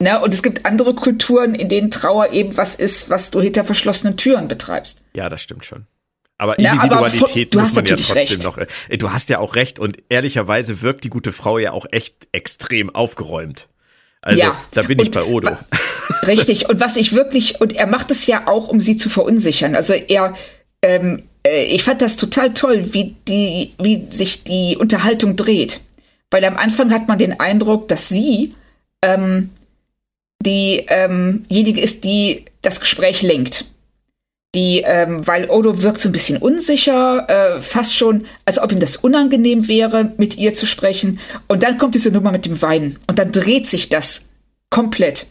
[0.00, 3.64] ne, und es gibt andere Kulturen, in denen Trauer eben was ist, was du hinter
[3.64, 5.00] verschlossenen Türen betreibst.
[5.14, 5.86] Ja, das stimmt schon.
[6.38, 8.42] Aber aber Individualität von- du muss man ja trotzdem recht.
[8.44, 8.56] noch.
[8.58, 12.28] Äh, du hast ja auch recht und ehrlicherweise wirkt die gute Frau ja auch echt
[12.32, 13.68] extrem aufgeräumt.
[14.22, 15.50] Also Ja, da bin ich und bei Odo.
[16.26, 16.68] Richtig.
[16.68, 19.74] Und was ich wirklich, und er macht es ja auch, um sie zu verunsichern.
[19.74, 20.34] Also er,
[20.82, 25.80] ähm, äh, ich fand das total toll, wie die, wie sich die Unterhaltung dreht.
[26.30, 28.54] Weil am Anfang hat man den Eindruck, dass sie
[29.02, 29.50] ähm,
[30.44, 33.66] die ähm, diejenige ist, die das Gespräch lenkt.
[34.54, 38.80] Die, ähm, weil Odo wirkt so ein bisschen unsicher, äh, fast schon, als ob ihm
[38.80, 41.20] das unangenehm wäre, mit ihr zu sprechen.
[41.46, 42.98] Und dann kommt diese Nummer mit dem Weinen.
[43.06, 44.30] Und dann dreht sich das
[44.68, 45.26] komplett.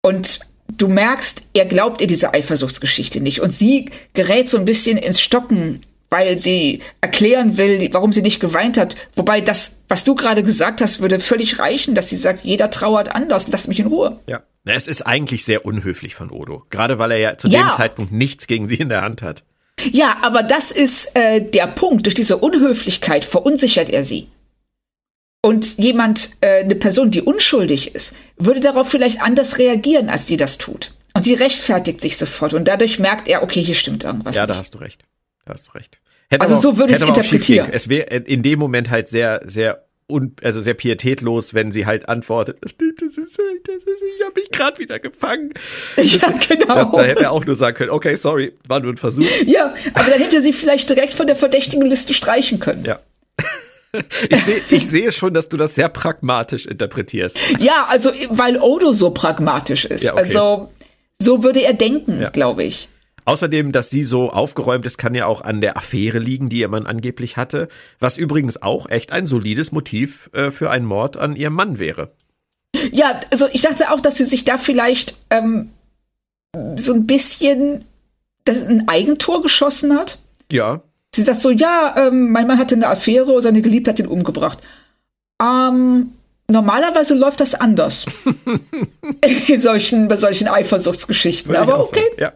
[0.00, 3.40] Und du merkst, er glaubt ihr diese Eifersuchtsgeschichte nicht.
[3.40, 8.40] Und sie gerät so ein bisschen ins Stocken, weil sie erklären will, warum sie nicht
[8.40, 8.96] geweint hat.
[9.14, 13.14] Wobei das, was du gerade gesagt hast, würde völlig reichen, dass sie sagt, jeder trauert
[13.14, 14.18] anders, lass mich in Ruhe.
[14.26, 14.42] Ja.
[14.66, 16.64] Es ist eigentlich sehr unhöflich von Odo.
[16.70, 17.62] Gerade weil er ja zu Ja.
[17.62, 19.42] dem Zeitpunkt nichts gegen sie in der Hand hat.
[19.90, 22.04] Ja, aber das ist äh, der Punkt.
[22.06, 24.28] Durch diese Unhöflichkeit verunsichert er sie.
[25.42, 30.36] Und jemand, äh, eine Person, die unschuldig ist, würde darauf vielleicht anders reagieren, als sie
[30.36, 30.92] das tut.
[31.14, 32.52] Und sie rechtfertigt sich sofort.
[32.52, 34.60] Und dadurch merkt er, okay, hier stimmt irgendwas Ja, da nicht.
[34.60, 35.02] hast du recht.
[35.44, 36.00] Da hast du recht.
[36.28, 37.68] Hätte Also so würde ich es interpretieren.
[37.72, 42.08] Es wäre in dem Moment halt sehr, sehr un, also sehr pietätlos, wenn sie halt
[42.08, 45.52] antwortet, das stimmt, das ist, das ist ich habe mich gerade wieder gefangen.
[45.96, 46.02] Ja,
[46.48, 46.74] genau.
[46.74, 49.24] Das, da hätte er auch nur sagen können, okay, sorry, war nur ein Versuch.
[49.46, 52.84] Ja, aber dann hätte sie vielleicht direkt von der verdächtigen Liste streichen können.
[52.84, 52.98] Ja.
[54.28, 57.36] Ich sehe ich sehe schon, dass du das sehr pragmatisch interpretierst.
[57.58, 60.04] Ja, also weil Odo so pragmatisch ist.
[60.04, 60.20] Ja, okay.
[60.20, 60.70] Also
[61.18, 62.30] so würde er denken, Ja.
[62.30, 62.88] glaube ich.
[63.30, 66.68] Außerdem, dass sie so aufgeräumt ist, kann ja auch an der Affäre liegen, die ihr
[66.68, 67.68] Mann angeblich hatte.
[67.98, 72.10] Was übrigens auch echt ein solides Motiv äh, für einen Mord an ihrem Mann wäre.
[72.92, 75.70] Ja, also ich dachte auch, dass sie sich da vielleicht ähm,
[76.76, 77.84] so ein bisschen
[78.44, 80.18] das ein Eigentor geschossen hat.
[80.50, 80.82] Ja.
[81.14, 84.06] Sie sagt so, ja, ähm, mein Mann hatte eine Affäre und seine Geliebte hat ihn
[84.06, 84.58] umgebracht.
[85.40, 86.12] Ähm,
[86.48, 88.06] normalerweise läuft das anders.
[89.48, 91.52] In solchen, bei solchen Eifersuchtsgeschichten.
[91.52, 92.00] Würde Aber okay.
[92.00, 92.32] sagen, Ja.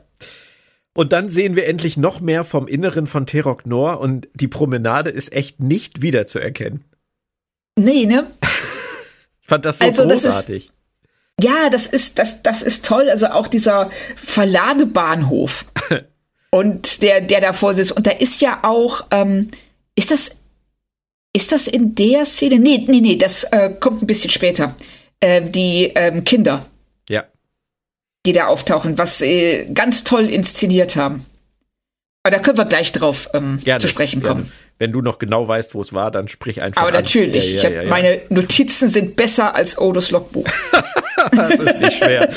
[0.97, 5.11] Und dann sehen wir endlich noch mehr vom Inneren von Terok Nor und die Promenade
[5.11, 6.85] ist echt nicht wiederzuerkennen.
[7.77, 8.31] Nee, ne?
[9.43, 10.71] Ich fand das so Also, das ist- großartig.
[11.41, 13.11] Ja, das ist, das, das ist toll.
[13.11, 15.67] Also auch dieser Verladebahnhof.
[16.51, 17.91] und der, der davor sitzt.
[17.93, 19.51] Und da ist ja auch, ähm,
[19.97, 20.37] ist das,
[21.35, 22.61] ist das in der Szene?
[22.61, 24.77] Nee, nee, nee, das äh, kommt ein bisschen später.
[25.19, 26.67] Äh, die ähm, Kinder.
[28.27, 31.25] Die da auftauchen, was äh, ganz toll inszeniert haben.
[32.23, 34.43] Aber da können wir gleich drauf ähm, Gerne, zu sprechen gerne.
[34.43, 34.53] kommen.
[34.79, 36.95] Wenn du noch genau weißt, wo es war, dann sprich einfach Aber an.
[36.95, 37.89] natürlich, Ja, ja, hab, ja, ja.
[37.89, 40.47] meine Notizen sind besser als Odos Logbuch.
[41.33, 42.29] Das ist nicht schwer.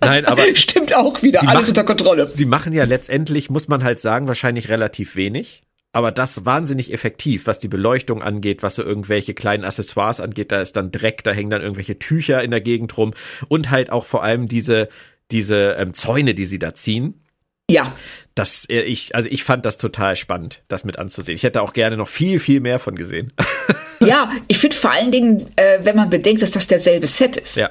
[0.00, 2.26] Nein, aber Stimmt auch wieder, Sie alles machen- unter Kontrolle.
[2.28, 5.62] sie machen ja letztendlich, muss man halt sagen, wahrscheinlich relativ wenig.
[5.92, 10.52] Aber das wahnsinnig effektiv, was die Beleuchtung angeht, was so irgendwelche kleinen Accessoires angeht.
[10.52, 13.12] Da ist dann Dreck, da hängen dann irgendwelche Tücher in der Gegend rum
[13.48, 14.88] und halt auch vor allem diese,
[15.30, 17.22] diese ähm, Zäune, die sie da ziehen.
[17.70, 17.92] Ja.
[18.34, 21.36] Das, äh, ich, also ich fand das total spannend, das mit anzusehen.
[21.36, 23.32] Ich hätte auch gerne noch viel, viel mehr von gesehen.
[24.00, 27.56] ja, ich finde vor allen Dingen, äh, wenn man bedenkt, dass das derselbe Set ist.
[27.56, 27.70] Ja.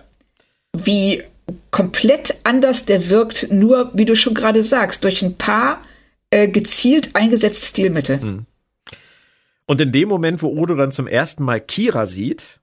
[0.74, 1.24] Wie
[1.72, 5.82] komplett anders der wirkt, nur, wie du schon gerade sagst, durch ein paar
[6.30, 8.20] äh, gezielt eingesetzte Stilmittel.
[8.20, 8.46] Mhm.
[9.66, 12.60] Und in dem Moment, wo Odo dann zum ersten Mal Kira sieht,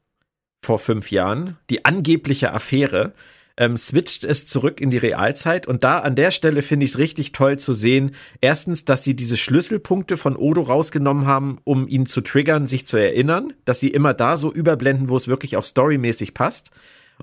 [0.62, 3.12] vor fünf Jahren, die angebliche Affäre,
[3.56, 5.66] ähm, switcht es zurück in die Realzeit.
[5.66, 8.14] Und da an der Stelle finde ich es richtig toll zu sehen.
[8.40, 12.96] Erstens, dass sie diese Schlüsselpunkte von Odo rausgenommen haben, um ihn zu triggern, sich zu
[12.96, 16.70] erinnern, dass sie immer da so überblenden, wo es wirklich auch storymäßig passt.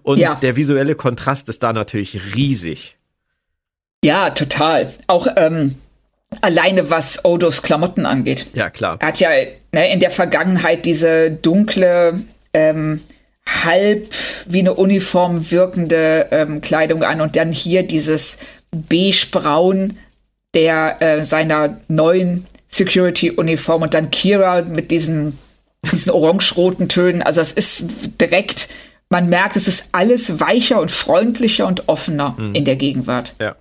[0.04, 0.36] Und ja.
[0.36, 2.98] der visuelle Kontrast ist da natürlich riesig.
[4.04, 4.92] Ja, total.
[5.08, 5.76] Auch ähm,
[6.40, 8.48] alleine was Odos Klamotten angeht.
[8.54, 8.98] Ja, klar.
[9.00, 9.30] Er hat ja
[9.74, 12.22] ne, in der Vergangenheit diese dunkle,
[12.54, 13.02] ähm,
[13.64, 14.14] halb
[14.48, 18.38] wie eine Uniform wirkende ähm, Kleidung an und dann hier dieses
[18.72, 19.98] beige-braun
[20.54, 25.38] der äh, seiner neuen Security-Uniform und dann Kira mit diesen,
[25.92, 27.22] diesen orange-roten Tönen.
[27.22, 27.84] Also es ist
[28.20, 28.70] direkt,
[29.10, 32.56] man merkt, es ist alles weicher und freundlicher und offener mhm.
[32.56, 33.36] in der Gegenwart.
[33.40, 33.56] Ja.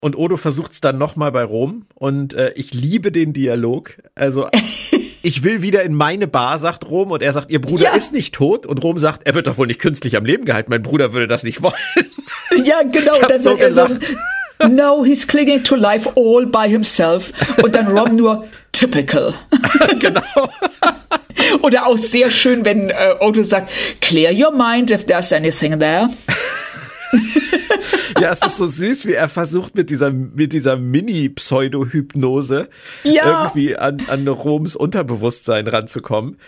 [0.00, 3.96] Und Odo versucht es dann nochmal bei Rom und äh, ich liebe den Dialog.
[4.14, 4.48] Also
[5.24, 7.94] ich will wieder in meine Bar, sagt Rom, und er sagt, ihr Bruder ja.
[7.94, 8.66] ist nicht tot.
[8.66, 10.70] Und Rom sagt, er wird doch wohl nicht künstlich am Leben gehalten.
[10.70, 11.74] Mein Bruder würde das nicht wollen.
[12.64, 13.18] Ja, genau.
[13.26, 13.88] Dann so sagt er so,
[14.68, 17.32] no, he's clinging to life all by himself.
[17.62, 19.34] Und dann Rom nur, typical.
[19.98, 20.22] genau.
[21.62, 26.08] Oder auch sehr schön, wenn äh, Otto sagt, clear your mind if there's anything there.
[28.20, 32.68] Ja, es ist so süß, wie er versucht mit dieser, mit dieser Mini-Pseudo-Hypnose
[33.04, 33.44] ja.
[33.44, 36.38] irgendwie an, an Roms Unterbewusstsein ranzukommen.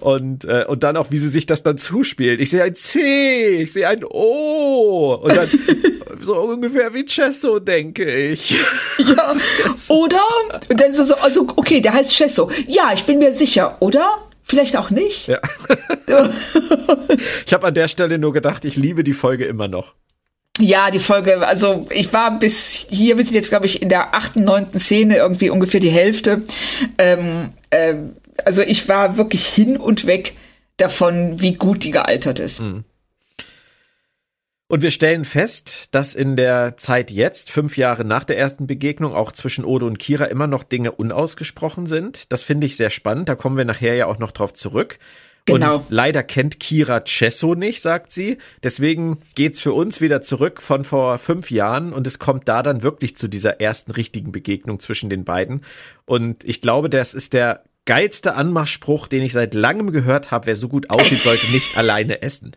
[0.00, 2.40] Und, äh, und dann auch, wie sie sich das dann zuspielt.
[2.40, 5.18] Ich sehe ein C, ich sehe ein O.
[5.20, 5.48] Und dann
[6.20, 8.50] so ungefähr wie Cesso, denke ich.
[8.98, 9.32] Ja.
[9.88, 10.22] Oder?
[10.68, 12.50] Und dann so, also, okay, der heißt Cesso.
[12.68, 14.22] Ja, ich bin mir sicher, oder?
[14.44, 15.28] Vielleicht auch nicht.
[15.28, 15.40] Ja.
[17.46, 19.94] ich habe an der Stelle nur gedacht, ich liebe die Folge immer noch.
[20.58, 24.14] Ja, die Folge, also ich war bis hier, wir sind jetzt, glaube ich, in der
[24.14, 26.42] achten, neunten Szene, irgendwie ungefähr die Hälfte.
[26.98, 27.94] Ähm, äh,
[28.44, 30.34] also ich war wirklich hin und weg
[30.76, 32.60] davon, wie gut die gealtert ist.
[32.60, 32.84] Mhm.
[34.68, 39.14] Und wir stellen fest, dass in der Zeit jetzt, fünf Jahre nach der ersten Begegnung,
[39.14, 42.32] auch zwischen Odo und Kira immer noch Dinge unausgesprochen sind.
[42.32, 43.28] Das finde ich sehr spannend.
[43.28, 44.98] Da kommen wir nachher ja auch noch drauf zurück.
[45.44, 45.76] Genau.
[45.76, 48.38] Und leider kennt Kira Cesso nicht, sagt sie.
[48.62, 52.82] Deswegen geht's für uns wieder zurück von vor fünf Jahren und es kommt da dann
[52.82, 55.64] wirklich zu dieser ersten richtigen Begegnung zwischen den beiden.
[56.04, 60.46] Und ich glaube, das ist der geilste Anmachspruch, den ich seit langem gehört habe.
[60.46, 62.52] Wer so gut aussieht, sollte nicht alleine essen.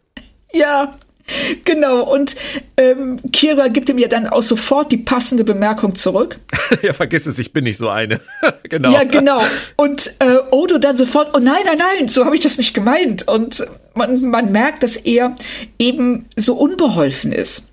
[0.53, 0.95] Ja,
[1.65, 2.35] Genau, und
[2.77, 6.39] ähm, Kira gibt ihm ja dann auch sofort die passende Bemerkung zurück.
[6.81, 8.21] ja, vergiss es, ich bin nicht so eine.
[8.63, 8.91] genau.
[8.91, 9.41] Ja, genau.
[9.75, 13.27] Und äh, Odo dann sofort, oh nein, nein, nein, so habe ich das nicht gemeint.
[13.27, 15.35] Und man, man merkt, dass er
[15.79, 17.63] eben so unbeholfen ist,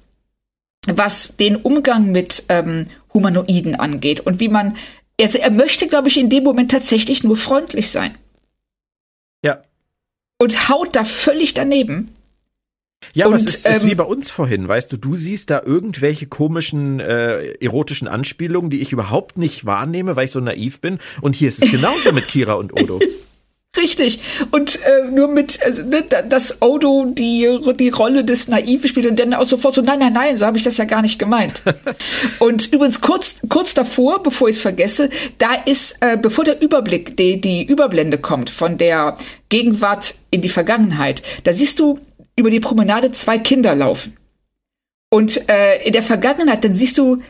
[0.87, 4.77] was den Umgang mit ähm, Humanoiden angeht und wie man,
[5.21, 8.17] also er möchte, glaube ich, in dem Moment tatsächlich nur freundlich sein.
[9.45, 9.63] Ja.
[10.39, 12.11] Und haut da völlig daneben.
[13.13, 15.51] Ja, und, aber es ist, ähm, ist, wie bei uns vorhin, weißt du, du siehst
[15.51, 20.81] da irgendwelche komischen äh, erotischen Anspielungen, die ich überhaupt nicht wahrnehme, weil ich so naiv
[20.81, 20.99] bin.
[21.21, 23.01] Und hier ist es genauso mit Kira und Odo.
[23.75, 24.21] Richtig.
[24.51, 29.19] Und äh, nur mit, also, ne, dass Odo die, die Rolle des Naiven spielt und
[29.19, 31.63] dann auch sofort so, nein, nein, nein, so habe ich das ja gar nicht gemeint.
[32.39, 37.17] und übrigens kurz, kurz davor, bevor ich es vergesse, da ist, äh, bevor der Überblick,
[37.17, 39.17] die, die Überblende kommt von der
[39.49, 41.99] Gegenwart in die Vergangenheit, da siehst du
[42.37, 44.17] über die Promenade zwei Kinder laufen.
[45.11, 47.23] Und äh, in der Vergangenheit, dann siehst du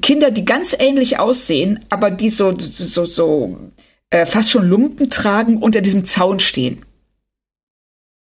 [0.00, 3.70] Kinder, die ganz ähnlich aussehen, aber die so, so, so
[4.10, 6.84] äh, fast schon Lumpen tragen, unter diesem Zaun stehen.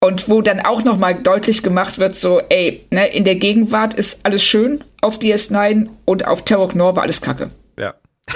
[0.03, 3.92] Und wo dann auch noch mal deutlich gemacht wird, so, ey, ne, in der Gegenwart
[3.92, 7.51] ist alles schön auf DS9 und auf Terror Nor war alles kacke.
[7.79, 7.94] Ja.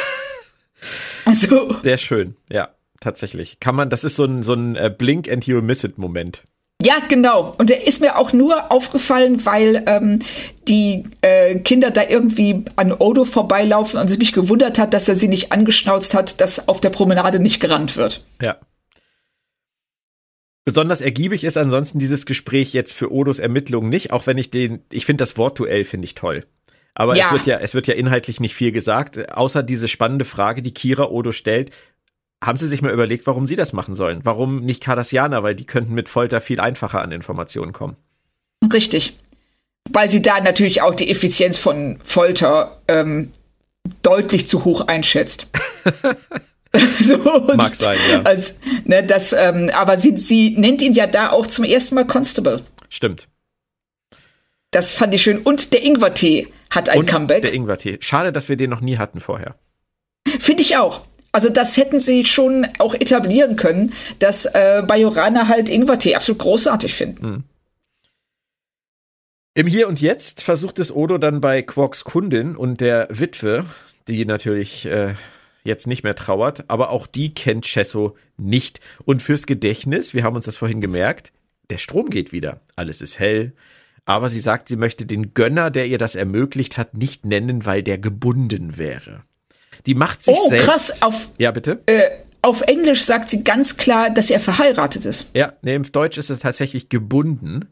[1.24, 1.76] also.
[1.82, 2.68] Sehr schön, ja,
[3.00, 3.60] tatsächlich.
[3.60, 6.44] Kann man, das ist so ein, so ein äh, Blink and you miss it Moment.
[6.84, 7.54] Ja, genau.
[7.58, 10.18] Und der ist mir auch nur aufgefallen, weil ähm,
[10.68, 15.16] die äh, Kinder da irgendwie an Odo vorbeilaufen und sie mich gewundert hat, dass er
[15.16, 18.22] sie nicht angeschnauzt hat, dass auf der Promenade nicht gerannt wird.
[18.40, 18.58] Ja.
[20.66, 24.82] Besonders ergiebig ist ansonsten dieses Gespräch jetzt für Odos Ermittlungen nicht, auch wenn ich den,
[24.90, 26.44] ich finde das Wortduell finde ich toll.
[26.94, 27.26] Aber ja.
[27.26, 30.72] es wird ja, es wird ja inhaltlich nicht viel gesagt, außer diese spannende Frage, die
[30.72, 31.70] Kira Odo stellt,
[32.44, 34.20] haben Sie sich mal überlegt, warum Sie das machen sollen?
[34.24, 35.42] Warum nicht Cardassianer?
[35.42, 37.96] Weil die könnten mit Folter viel einfacher an Informationen kommen.
[38.72, 39.18] Richtig.
[39.90, 43.32] weil sie da natürlich auch die Effizienz von Folter ähm,
[44.02, 45.48] deutlich zu hoch einschätzt.
[47.00, 47.18] so,
[47.54, 48.22] Mag sein, ja.
[48.22, 48.54] Also,
[48.84, 52.64] ne, das, ähm, aber sie, sie nennt ihn ja da auch zum ersten Mal Constable.
[52.88, 53.28] Stimmt.
[54.70, 55.38] Das fand ich schön.
[55.38, 57.42] Und der Ingwertee hat ein Und Comeback.
[57.42, 57.98] Der Ingwertee.
[58.00, 59.56] Schade, dass wir den noch nie hatten vorher.
[60.40, 61.02] Finde ich auch.
[61.34, 66.94] Also das hätten sie schon auch etablieren können, dass äh, Bajorana halt Ingwertee absolut großartig
[66.94, 67.26] finden.
[67.26, 67.44] Mhm.
[69.54, 73.66] Im Hier und Jetzt versucht es Odo dann bei Quarks Kundin und der Witwe,
[74.06, 75.14] die natürlich äh,
[75.64, 78.78] jetzt nicht mehr trauert, aber auch die kennt Chesso nicht.
[79.04, 81.32] Und fürs Gedächtnis, wir haben uns das vorhin gemerkt,
[81.68, 82.60] der Strom geht wieder.
[82.76, 83.54] Alles ist hell.
[84.04, 87.82] Aber sie sagt, sie möchte den Gönner, der ihr das ermöglicht hat, nicht nennen, weil
[87.82, 89.24] der gebunden wäre.
[89.86, 90.66] Die macht sich oh, selbst.
[90.66, 91.02] krass.
[91.02, 91.80] Auf, ja, bitte?
[91.86, 92.02] Äh,
[92.42, 95.30] auf Englisch sagt sie ganz klar, dass er verheiratet ist.
[95.34, 97.68] Ja, nee, im Deutsch ist es tatsächlich gebunden.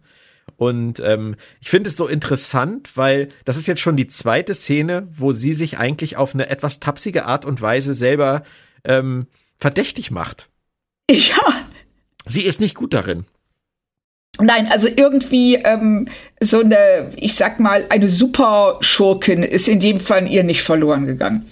[0.57, 5.09] Und ähm, ich finde es so interessant, weil das ist jetzt schon die zweite Szene,
[5.11, 8.43] wo sie sich eigentlich auf eine etwas tapsige Art und Weise selber
[8.85, 10.49] ähm, verdächtig macht.
[11.11, 11.67] Ja.
[12.27, 13.27] Sie ist nicht gut darin.
[14.41, 16.09] Nein, also irgendwie ähm,
[16.41, 21.45] so eine, ich sag mal, eine Superschurkin ist in dem Fall ihr nicht verloren gegangen.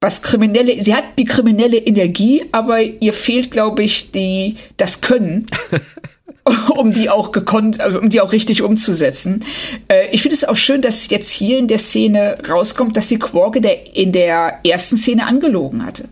[0.00, 5.46] Was kriminelle, sie hat die kriminelle Energie, aber ihr fehlt, glaube ich, die das Können.
[6.76, 9.44] um die auch gekonnt, also um die auch richtig umzusetzen.
[9.88, 13.18] Äh, ich finde es auch schön, dass jetzt hier in der Szene rauskommt, dass die
[13.18, 16.08] Quark in der ersten Szene angelogen hatte.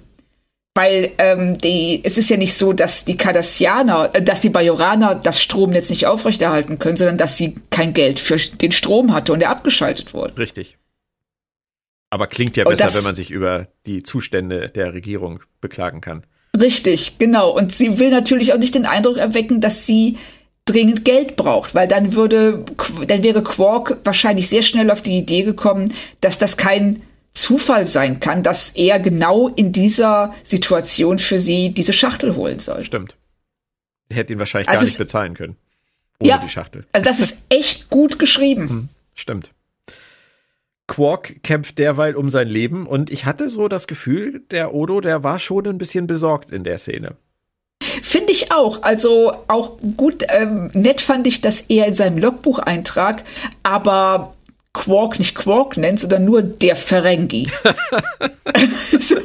[0.76, 5.14] Weil ähm, die, es ist ja nicht so, dass die Cardassianer, äh, dass die Bajoraner
[5.14, 9.40] das Stromnetz nicht aufrechterhalten können, sondern dass sie kein Geld für den Strom hatte und
[9.40, 10.36] er abgeschaltet wurde.
[10.36, 10.76] Richtig.
[12.14, 16.24] Aber klingt ja besser, wenn man sich über die Zustände der Regierung beklagen kann.
[16.56, 17.50] Richtig, genau.
[17.50, 20.18] Und sie will natürlich auch nicht den Eindruck erwecken, dass sie
[20.64, 22.64] dringend Geld braucht, weil dann würde,
[23.08, 28.20] dann wäre Quark wahrscheinlich sehr schnell auf die Idee gekommen, dass das kein Zufall sein
[28.20, 32.84] kann, dass er genau in dieser Situation für sie diese Schachtel holen soll.
[32.84, 33.16] Stimmt.
[34.08, 35.56] Er hätte ihn wahrscheinlich also gar nicht bezahlen können.
[36.20, 36.86] Ohne ja, die Schachtel.
[36.92, 38.68] Also das ist echt gut geschrieben.
[38.68, 39.50] Hm, stimmt.
[40.86, 45.22] Quark kämpft derweil um sein Leben und ich hatte so das Gefühl, der Odo, der
[45.22, 47.16] war schon ein bisschen besorgt in der Szene.
[48.02, 48.82] Finde ich auch.
[48.82, 53.24] Also auch gut, ähm, nett fand ich, dass er in seinem Logbuch eintrag,
[53.62, 54.34] aber
[54.72, 57.50] Quark nicht Quark nennt, sondern nur der Ferengi.
[59.00, 59.16] so.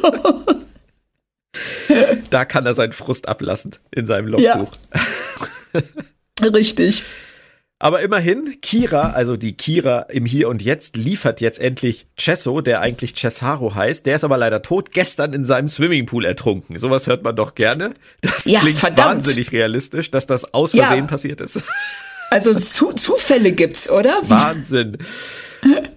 [2.30, 4.72] Da kann er seinen Frust ablassen in seinem Logbuch.
[5.74, 5.82] Ja.
[6.42, 7.04] Richtig.
[7.82, 12.82] Aber immerhin, Kira, also die Kira im Hier und Jetzt, liefert jetzt endlich Cesso, der
[12.82, 14.06] eigentlich Cesaro heißt.
[14.06, 16.78] Der ist aber leider tot, gestern in seinem Swimmingpool ertrunken.
[16.78, 17.94] Sowas hört man doch gerne.
[18.20, 19.20] Das ja, klingt verdammt.
[19.20, 21.06] wahnsinnig realistisch, dass das aus Versehen ja.
[21.06, 21.64] passiert ist.
[22.32, 24.22] Also Zu Zufälle gibt's, oder?
[24.28, 24.98] Wahnsinn.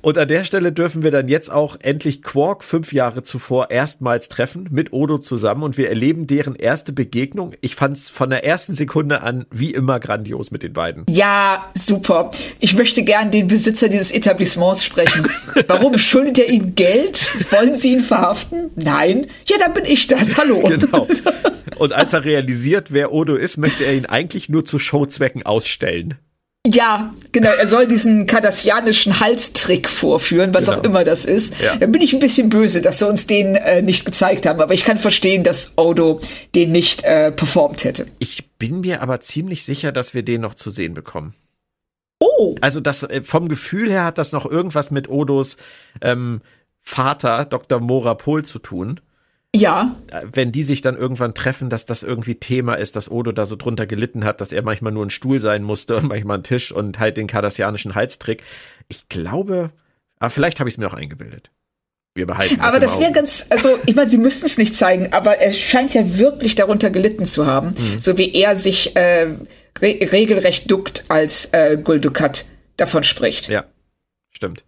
[0.02, 4.28] Und an der Stelle dürfen wir dann jetzt auch endlich Quark fünf Jahre zuvor erstmals
[4.28, 7.52] treffen mit Odo zusammen und wir erleben deren erste Begegnung.
[7.60, 11.04] Ich fand's von der ersten Sekunde an wie immer grandios mit den beiden.
[11.08, 12.32] Ja, super.
[12.58, 15.28] Ich möchte gern den Besitzer dieses Etablissements sprechen.
[15.68, 17.30] Warum schuldet er Ihnen Geld?
[17.52, 18.70] Wollen Sie ihn verhaften?
[18.74, 19.28] Nein.
[19.46, 20.36] Ja, dann bin ich das.
[20.36, 20.62] Hallo.
[20.62, 21.06] Genau.
[21.78, 26.18] Und als er realisiert, wer Odo ist, möchte er ihn eigentlich nur zu Showzwecken ausstellen.
[26.64, 27.50] Ja, genau.
[27.50, 30.78] Er soll diesen kardassianischen Halstrick vorführen, was genau.
[30.78, 31.60] auch immer das ist.
[31.60, 31.74] Ja.
[31.74, 34.60] Da bin ich ein bisschen böse, dass sie uns den äh, nicht gezeigt haben.
[34.60, 36.20] Aber ich kann verstehen, dass Odo
[36.54, 38.06] den nicht äh, performt hätte.
[38.20, 41.34] Ich bin mir aber ziemlich sicher, dass wir den noch zu sehen bekommen.
[42.20, 42.54] Oh.
[42.60, 45.56] Also das äh, vom Gefühl her hat das noch irgendwas mit Odos
[46.00, 46.42] ähm,
[46.80, 47.80] Vater, Dr.
[47.80, 49.00] Mora Pohl, zu tun.
[49.54, 49.96] Ja.
[50.24, 53.56] Wenn die sich dann irgendwann treffen, dass das irgendwie Thema ist, dass Odo da so
[53.56, 56.72] drunter gelitten hat, dass er manchmal nur ein Stuhl sein musste und manchmal ein Tisch
[56.72, 58.42] und halt den kardassianischen Halstrick.
[58.88, 59.70] Ich glaube,
[60.18, 61.50] aber vielleicht habe ich es mir auch eingebildet.
[62.14, 65.38] Wir behalten Aber das wäre ganz, also ich meine, sie müssten es nicht zeigen, aber
[65.38, 68.00] er scheint ja wirklich darunter gelitten zu haben, mhm.
[68.00, 69.34] so wie er sich äh,
[69.80, 72.44] re regelrecht duckt, als äh, Guldukat
[72.76, 73.48] davon spricht.
[73.48, 73.64] Ja,
[74.30, 74.64] stimmt.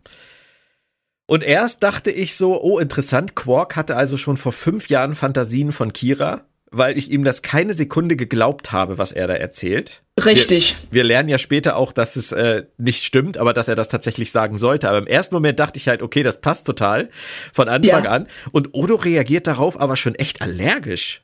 [1.26, 5.72] Und erst dachte ich so, oh interessant, Quark hatte also schon vor fünf Jahren Fantasien
[5.72, 10.02] von Kira, weil ich ihm das keine Sekunde geglaubt habe, was er da erzählt.
[10.22, 10.76] Richtig.
[10.90, 13.88] Wir, wir lernen ja später auch, dass es äh, nicht stimmt, aber dass er das
[13.88, 14.88] tatsächlich sagen sollte.
[14.88, 17.08] Aber im ersten Moment dachte ich halt, okay, das passt total
[17.52, 18.10] von Anfang ja.
[18.10, 18.27] an.
[18.52, 21.22] Und Odo reagiert darauf aber schon echt allergisch.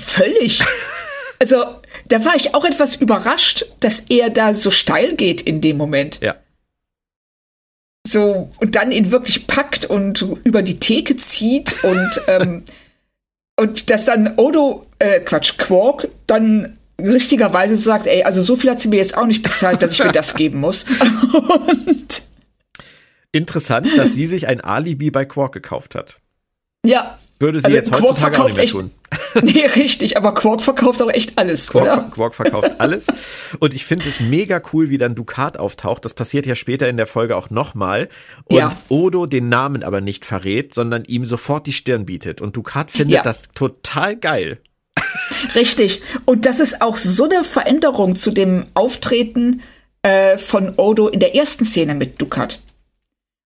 [0.00, 0.60] Völlig.
[1.40, 1.64] also
[2.06, 6.20] da war ich auch etwas überrascht, dass er da so steil geht in dem Moment.
[6.20, 6.34] Ja
[8.06, 12.62] so und dann ihn wirklich packt und über die Theke zieht und ähm,
[13.58, 18.80] und dass dann Odo äh, Quatsch Quark dann richtigerweise sagt, ey, also so viel hat
[18.80, 20.84] sie mir jetzt auch nicht bezahlt, dass ich mir das geben muss.
[21.48, 22.22] Und
[23.32, 26.18] Interessant, dass sie sich ein Alibi bei Quark gekauft hat.
[26.84, 27.18] ja.
[27.38, 28.90] Würde sie Also jetzt Quark heutzutage auch nicht mehr tun.
[29.42, 32.10] Nee, richtig, aber Quark verkauft auch echt alles, Quark, oder?
[32.10, 33.06] Quark verkauft alles.
[33.60, 36.04] Und ich finde es mega cool, wie dann Ducat auftaucht.
[36.06, 38.08] Das passiert ja später in der Folge auch nochmal.
[38.46, 38.76] Und Ja.
[38.88, 42.40] Odo den Namen aber nicht verrät, sondern ihm sofort die Stirn bietet.
[42.40, 43.22] Und Ducat findet Ja.
[43.22, 44.58] das total geil.
[45.54, 46.00] Richtig.
[46.24, 49.60] Und das ist auch so eine Veränderung zu dem Auftreten
[50.02, 52.60] äh, von Odo in der ersten Szene mit Dukat.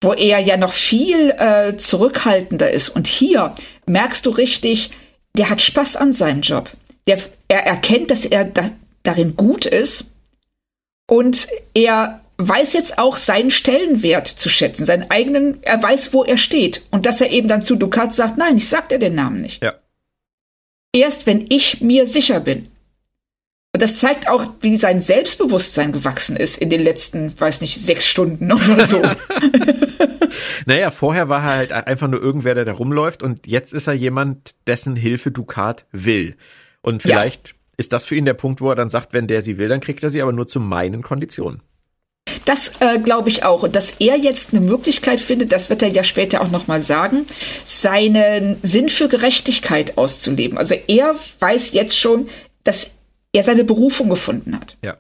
[0.03, 2.89] Wo er ja noch viel äh, zurückhaltender ist.
[2.89, 3.55] Und hier
[3.87, 4.91] merkst du richtig,
[5.37, 6.71] der hat Spaß an seinem Job.
[7.07, 8.71] Der, er erkennt, dass er da,
[9.03, 10.07] darin gut ist.
[11.07, 16.39] Und er weiß jetzt auch seinen Stellenwert zu schätzen, seinen eigenen, er weiß, wo er
[16.39, 16.83] steht.
[16.91, 19.63] Und dass er eben dann zu Ducat sagt, nein, ich sag dir den Namen nicht
[19.63, 19.75] Ja.
[20.97, 22.69] erst wenn ich mir sicher bin.
[23.75, 28.07] Und das zeigt auch, wie sein Selbstbewusstsein gewachsen ist in den letzten, weiß nicht, sechs
[28.09, 29.01] Stunden oder so.
[30.67, 33.23] Naja, vorher war er halt einfach nur irgendwer, der da rumläuft.
[33.23, 36.37] Und jetzt ist er jemand, dessen Hilfe Ducat will.
[36.83, 37.11] Und Ja.
[37.21, 39.69] vielleicht ist das für ihn der Punkt, wo er dann sagt, wenn der sie will,
[39.69, 41.63] dann kriegt er sie aber nur zu meinen Konditionen.
[42.45, 43.63] Das äh, glaube ich auch.
[43.63, 47.27] Und dass er jetzt eine Möglichkeit findet, das wird er ja später auch nochmal sagen,
[47.65, 50.59] seinen Sinn für Gerechtigkeit auszuleben.
[50.59, 52.29] Also er weiß jetzt schon,
[52.65, 52.93] dass
[53.33, 54.77] er seine Berufung gefunden hat.
[54.85, 54.97] Ja.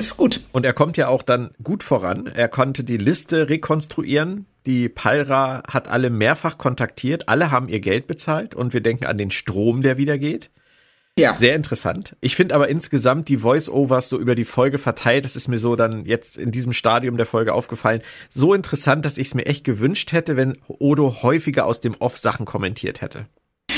[0.00, 0.40] Ist gut.
[0.52, 2.26] Und er kommt ja auch dann gut voran.
[2.26, 4.46] Er konnte die Liste rekonstruieren.
[4.64, 7.28] Die Palra hat alle mehrfach kontaktiert.
[7.28, 10.50] Alle haben ihr Geld bezahlt und wir denken an den Strom, der wieder geht.
[11.18, 11.36] Ja.
[11.38, 12.16] Sehr interessant.
[12.22, 15.76] Ich finde aber insgesamt die Voice-Overs so über die Folge verteilt, das ist mir so
[15.76, 19.64] dann jetzt in diesem Stadium der Folge aufgefallen, so interessant, dass ich es mir echt
[19.64, 23.26] gewünscht hätte, wenn Odo häufiger aus dem Off Sachen kommentiert hätte.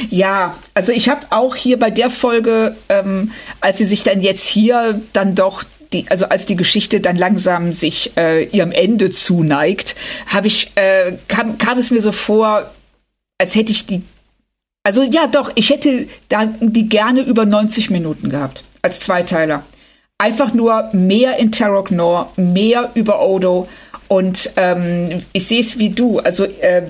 [0.08, 4.46] Ja, also ich habe auch hier bei der Folge, ähm, als sie sich dann jetzt
[4.46, 9.96] hier dann doch die, also als die Geschichte dann langsam sich äh, ihrem Ende zuneigt,
[10.26, 12.70] habe ich äh, kam, kam es mir so vor,
[13.38, 14.02] als hätte ich die
[14.84, 19.62] also ja, doch, ich hätte da die gerne über 90 Minuten gehabt als Zweiteiler.
[20.18, 23.68] Einfach nur mehr in Tarok Nor, mehr über Odo
[24.08, 26.18] und ähm, ich sehe es wie du.
[26.18, 26.82] Also äh,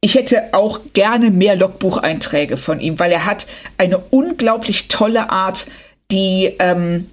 [0.00, 3.46] ich hätte auch gerne mehr Logbucheinträge von ihm, weil er hat
[3.78, 5.66] eine unglaublich tolle Art,
[6.10, 7.08] die ähm,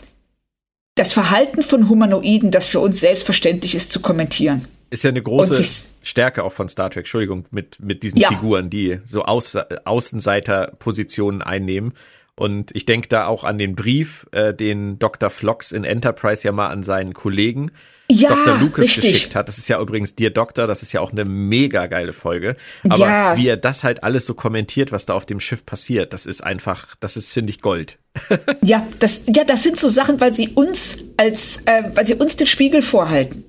[0.99, 4.67] das Verhalten von Humanoiden, das für uns selbstverständlich ist, zu kommentieren.
[4.89, 8.27] Ist ja eine große Stärke auch von Star Trek, Entschuldigung, mit, mit diesen Ja.
[8.27, 11.93] Figuren, die so Aus, Außenseiterpositionen einnehmen.
[12.35, 15.29] Und ich denke da auch an den Brief, äh, den Dr.
[15.29, 17.71] Flox in Enterprise ja mal an seinen Kollegen
[18.12, 18.57] Ja, Dr.
[18.60, 19.14] Lucas richtig.
[19.14, 19.47] geschickt hat.
[19.47, 22.55] Das ist ja übrigens Dear Doctor, das ist ja auch eine mega geile Folge.
[22.89, 23.38] Aber Ja.
[23.38, 26.43] wie er das halt alles so kommentiert, was da auf dem Schiff passiert, das ist
[26.43, 27.97] einfach, das ist, finde ich, Gold.
[28.64, 32.36] Ja, das, ja, das sind so Sachen, weil sie uns als, äh, weil sie uns
[32.36, 33.43] den Spiegel vorhalten.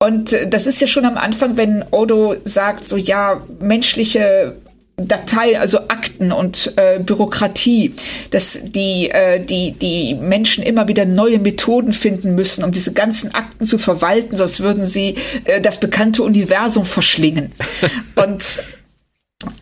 [0.00, 4.56] Und äh, das ist ja schon am Anfang, wenn Odo sagt, so ja, menschliche
[4.98, 7.94] Dateien, also Akten und äh, Bürokratie,
[8.30, 13.34] dass die, äh, die, die Menschen immer wieder neue Methoden finden müssen, um diese ganzen
[13.34, 17.52] Akten zu verwalten, sonst würden sie äh, das bekannte Universum verschlingen.
[18.16, 18.62] und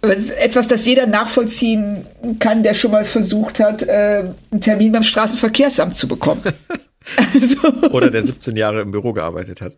[0.01, 2.07] etwas, das jeder nachvollziehen
[2.39, 6.43] kann, der schon mal versucht hat, äh, einen Termin beim Straßenverkehrsamt zu bekommen.
[7.35, 9.75] also, Oder der 17 Jahre im Büro gearbeitet hat.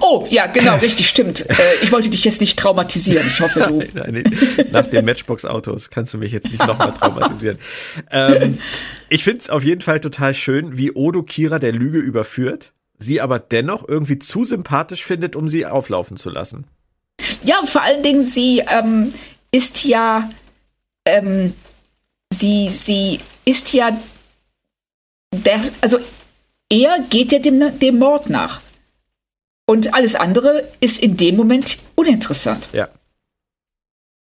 [0.00, 1.46] oh, ja, genau, richtig, stimmt.
[1.52, 3.26] Äh, ich wollte dich jetzt nicht traumatisieren.
[3.26, 3.82] Ich hoffe, du.
[3.92, 7.58] Nein, nee, nach den Matchbox-Autos kannst du mich jetzt nicht nochmal traumatisieren.
[8.10, 8.58] ähm,
[9.10, 13.20] ich finde es auf jeden Fall total schön, wie Odo Kira der Lüge überführt, sie
[13.20, 16.64] aber dennoch irgendwie zu sympathisch findet, um sie auflaufen zu lassen.
[17.44, 19.10] Ja, vor allen Dingen, sie ähm,
[19.50, 20.30] ist ja,
[21.06, 21.54] ähm,
[22.32, 24.00] sie, sie ist ja,
[25.30, 25.98] das, also
[26.72, 28.60] er geht ja dem, dem Mord nach.
[29.66, 32.68] Und alles andere ist in dem Moment uninteressant.
[32.72, 32.88] Ja.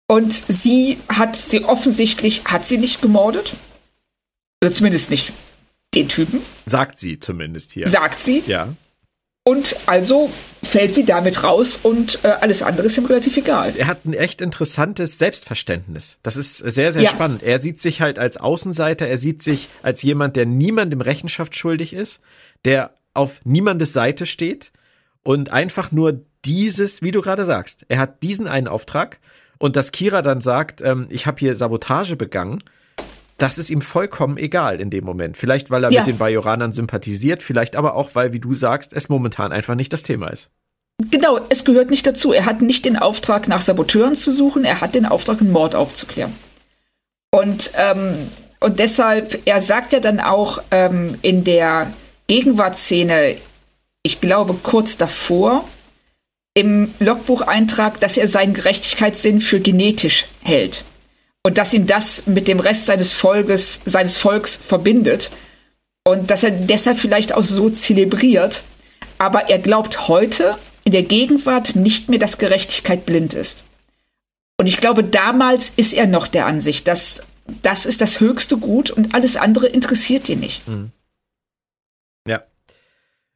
[0.07, 3.55] Und sie hat sie offensichtlich, hat sie nicht gemordet?
[4.63, 5.33] Oder zumindest nicht
[5.95, 7.87] den Typen, Sagt sie zumindest hier.
[7.87, 8.43] sagt sie.
[8.47, 8.73] ja.
[9.47, 10.31] Und also
[10.63, 13.75] fällt sie damit raus und äh, alles andere ist ihm relativ egal.
[13.77, 16.17] Er hat ein echt interessantes Selbstverständnis.
[16.23, 17.11] Das ist sehr, sehr Ja.
[17.11, 17.43] spannend.
[17.43, 21.93] Er sieht sich halt als Außenseiter, er sieht sich als jemand, der niemandem Rechenschaft schuldig
[21.93, 22.21] ist,
[22.65, 24.71] der auf niemandes Seite steht
[25.21, 29.19] und einfach nur dieses, wie du gerade sagst, er hat diesen einen Auftrag
[29.59, 32.63] und dass Kira dann sagt, ähm, ich habe hier Sabotage begangen,
[33.37, 35.37] das ist ihm vollkommen egal in dem Moment.
[35.37, 36.01] Vielleicht, weil er Ja.
[36.01, 39.91] mit den Bajoranern sympathisiert, vielleicht aber auch, weil, wie du sagst, es momentan einfach nicht
[39.91, 40.49] das Thema ist.
[41.11, 42.31] Genau, es gehört nicht dazu.
[42.31, 45.75] Er hat nicht den Auftrag, nach Saboteuren zu suchen, er hat den Auftrag, einen Mord
[45.75, 46.33] aufzuklären.
[47.31, 48.29] Und ähm,
[48.61, 51.91] und deshalb, er sagt ja dann auch ähm, in der
[52.27, 53.35] Gegenwartsszene,
[54.01, 55.67] ich glaube kurz davor,
[56.53, 60.85] im Logbucheintrag, dass er seinen Gerechtigkeitssinn für genetisch hält.
[61.45, 65.29] Und dass ihn das mit dem Rest seines Volkes, seines Volks verbindet.
[66.03, 68.63] Und dass er deshalb vielleicht auch so zelebriert.
[69.19, 73.63] Aber er glaubt heute in der Gegenwart nicht mehr, dass Gerechtigkeit blind ist.
[74.57, 77.21] Und ich glaube, damals ist er noch der Ansicht, dass
[77.61, 80.67] das ist das höchste Gut und alles andere interessiert ihn nicht.
[80.67, 80.89] Mhm.
[82.27, 82.41] Ja.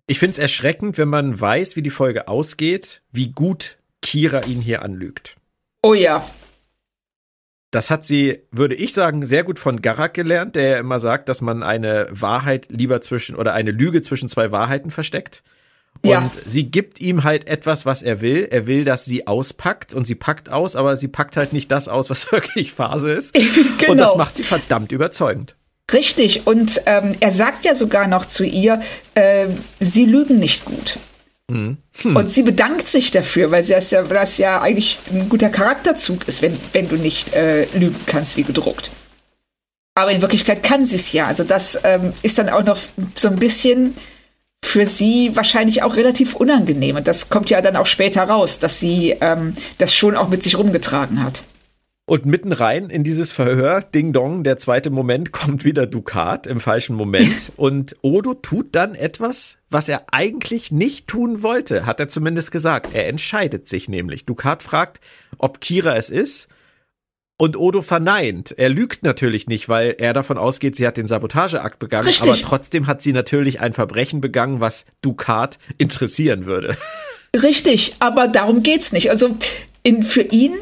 [0.08, 4.62] Ich finde es erschreckend, wenn man weiß, wie die Folge ausgeht, wie gut Kira ihn
[4.62, 5.36] hier anlügt.
[5.84, 6.28] Oh ja.
[7.72, 11.30] Das hat sie, würde ich sagen, sehr gut von Garak gelernt, der ja immer sagt,
[11.30, 15.44] dass man eine Wahrheit lieber zwischen oder eine Lüge zwischen zwei Wahrheiten versteckt.
[16.02, 16.32] Und ja.
[16.46, 18.48] sie gibt ihm halt etwas, was er will.
[18.50, 21.88] Er will, dass sie auspackt und sie packt aus, aber sie packt halt nicht das
[21.88, 23.34] aus, was wirklich Phase ist.
[23.78, 23.92] genau.
[23.92, 25.56] Und das macht sie verdammt überzeugend.
[25.92, 26.48] Richtig.
[26.48, 28.82] Und ähm, er sagt ja sogar noch zu ihr,
[29.16, 29.48] äh,
[29.80, 31.00] sie lügen nicht gut.
[31.50, 32.16] Hm.
[32.16, 36.42] Und sie bedankt sich dafür, weil das ja, das ja eigentlich ein guter Charakterzug ist,
[36.42, 38.92] wenn, wenn du nicht äh, lügen kannst wie gedruckt.
[39.96, 41.26] Aber in Wirklichkeit kann sie es ja.
[41.26, 42.78] Also das ähm, ist dann auch noch
[43.16, 43.96] so ein bisschen
[44.64, 46.96] für sie wahrscheinlich auch relativ unangenehm.
[46.96, 50.44] Und das kommt ja dann auch später raus, dass sie ähm, das schon auch mit
[50.44, 51.44] sich rumgetragen hat.
[52.10, 56.60] Und mitten rein in dieses Verhör, Ding Dong, der zweite Moment, kommt wieder Ducat im
[56.60, 57.52] falschen Moment.
[57.56, 62.96] und Odo tut dann etwas, was er eigentlich nicht tun wollte, hat er zumindest gesagt.
[62.96, 64.26] Er entscheidet sich nämlich.
[64.26, 65.00] Ducat fragt,
[65.38, 66.48] ob Kira es ist.
[67.38, 68.56] Und Odo verneint.
[68.58, 72.06] Er lügt natürlich nicht, weil er davon ausgeht, sie hat den Sabotageakt begangen.
[72.06, 72.28] Richtig.
[72.28, 76.76] Aber trotzdem hat sie natürlich ein Verbrechen begangen, was Ducat interessieren würde.
[77.36, 79.12] Richtig, aber darum geht's nicht.
[79.12, 79.38] Also
[79.84, 80.56] in, für ihn,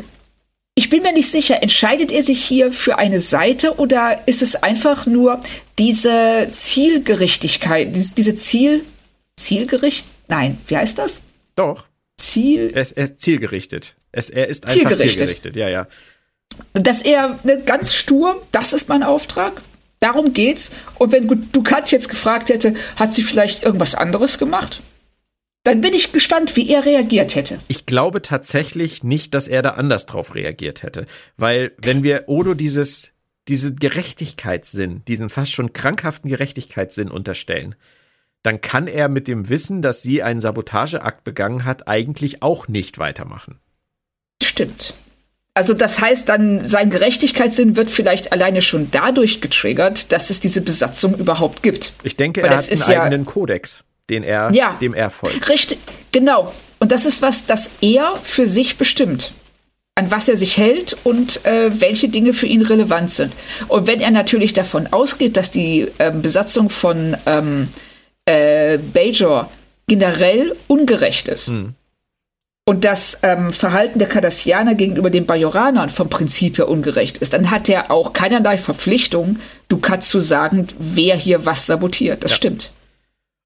[0.78, 4.55] ich bin mir nicht sicher, entscheidet er sich hier für eine Seite oder ist es
[4.55, 5.41] einfach nur
[5.80, 8.86] diese Zielgerichtigkeit, diese, Ziel,
[9.36, 10.05] Zielgericht?
[10.28, 11.21] Nein, wie heißt das?
[11.55, 11.88] Doch.
[12.17, 12.67] Ziel.
[12.67, 13.95] Ist, er ist zielgerichtet.
[14.11, 15.30] Es, er ist einfach zielgerichtet.
[15.30, 15.55] zielgerichtet.
[15.55, 15.88] Ja, ja
[16.73, 19.61] dass er ne, ganz stur, das ist mein Auftrag,
[19.99, 20.71] darum geht's.
[20.99, 24.82] Und wenn Ducat jetzt gefragt hätte, hat sie vielleicht irgendwas anderes gemacht?
[25.68, 27.59] Dann bin ich gespannt, wie er reagiert hätte.
[27.68, 31.05] Ich glaube tatsächlich nicht, dass er da anders drauf reagiert hätte.
[31.36, 33.11] Weil, wenn wir Odo dieses,
[33.49, 37.76] diesen Gerechtigkeitssinn, diesen fast schon krankhaften Gerechtigkeitssinn unterstellen,
[38.43, 42.97] dann kann er mit dem Wissen, dass sie einen Sabotageakt begangen hat, eigentlich auch nicht
[42.97, 43.59] weitermachen.
[44.41, 44.93] Stimmt.
[45.53, 50.61] Also das heißt dann, sein Gerechtigkeitssinn wird vielleicht alleine schon dadurch getriggert, dass es diese
[50.61, 51.91] Besatzung überhaupt gibt.
[52.03, 55.49] Ich denke, Weil er hat einen ja, eigenen Kodex, den er, ja, dem er folgt.
[55.49, 55.80] Richtig,
[56.12, 56.53] genau.
[56.80, 59.34] Und das ist was, das er für sich bestimmt
[59.97, 63.34] an was er sich hält und äh, welche Dinge für ihn relevant sind.
[63.68, 67.70] Und wenn er natürlich davon ausgeht, dass die äh, Besatzung von ähm,
[68.26, 69.49] äh, Bajor
[69.88, 71.74] generell ungerecht ist, hm
[72.68, 77.49] und das ähm, Verhalten der Cardassianer gegenüber den Bajoranern vom Prinzip her ungerecht ist, dann
[77.49, 79.39] hat er auch keinerlei Verpflichtung,
[79.70, 82.26] Dukat zu sagen, wer hier was sabotiert.
[82.26, 82.36] Das ja.
[82.36, 82.72] stimmt.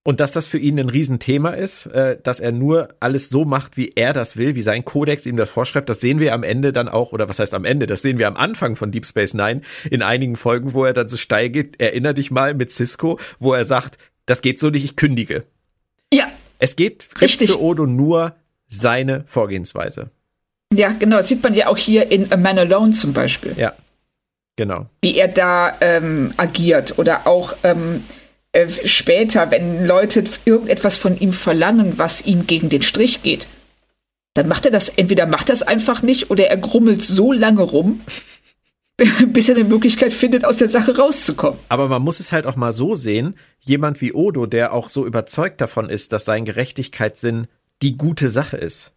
[0.03, 3.77] Und dass das für ihn ein Riesenthema ist, äh, dass er nur alles so macht,
[3.77, 6.73] wie er das will, wie sein Kodex ihm das vorschreibt, das sehen wir am Ende
[6.73, 9.35] dann auch, oder was heißt am Ende, das sehen wir am Anfang von Deep Space
[9.35, 13.19] Nine in einigen Folgen, wo er dann so steil geht, erinner dich mal mit Cisco,
[13.37, 15.43] wo er sagt, das geht so nicht, ich kündige.
[16.11, 16.25] Ja.
[16.57, 17.49] Es geht Richtig.
[17.49, 18.35] für Odo nur
[18.67, 20.09] seine Vorgehensweise.
[20.73, 21.17] Ja, genau.
[21.17, 23.53] Das sieht man ja auch hier in A Man Alone zum Beispiel.
[23.57, 23.73] Ja,
[24.55, 24.87] genau.
[25.01, 28.03] Wie er da ähm, agiert oder auch ähm,
[28.53, 33.47] äh, später, wenn Leute irgendetwas von ihm verlangen, was ihm gegen den Strich geht,
[34.33, 37.61] dann macht er das, entweder macht er es einfach nicht oder er grummelt so lange
[37.61, 38.01] rum,
[39.27, 41.59] bis er eine Möglichkeit findet, aus der Sache rauszukommen.
[41.69, 45.05] Aber man muss es halt auch mal so sehen, jemand wie Odo, der auch so
[45.05, 47.47] überzeugt davon ist, dass sein Gerechtigkeitssinn
[47.81, 48.91] die gute Sache ist.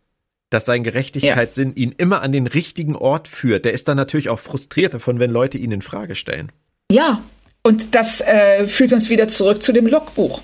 [0.51, 1.83] Dass sein Gerechtigkeitssinn ja.
[1.85, 3.65] ihn immer an den richtigen Ort führt.
[3.65, 6.53] Der ist dann natürlich auch frustriert davon, wenn Leute ihn in Frage stellen.
[6.93, 7.23] Ja,
[7.65, 10.41] und das äh, führt uns wieder zurück zu dem Logbuch.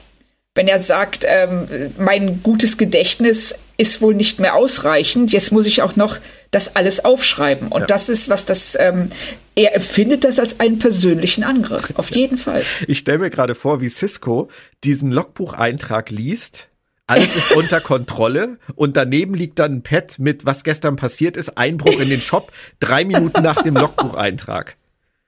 [0.57, 5.81] Wenn er sagt, ähm, mein gutes Gedächtnis ist wohl nicht mehr ausreichend, jetzt muss ich
[5.83, 6.19] auch noch
[6.51, 7.69] das alles aufschreiben.
[7.69, 7.87] Und ja.
[7.87, 9.09] das ist, was das, ähm,
[9.55, 12.65] er empfindet das als einen persönlichen Angriff, auf jeden Fall.
[12.89, 14.51] Ich stelle mir gerade vor, wie Cisco
[14.83, 16.71] diesen Logbucheintrag liest
[17.11, 21.59] alles ist unter Kontrolle und daneben liegt dann ein Pad mit, was gestern passiert ist,
[21.59, 24.77] Einbruch in den Shop, drei Minuten nach dem Logbucheintrag.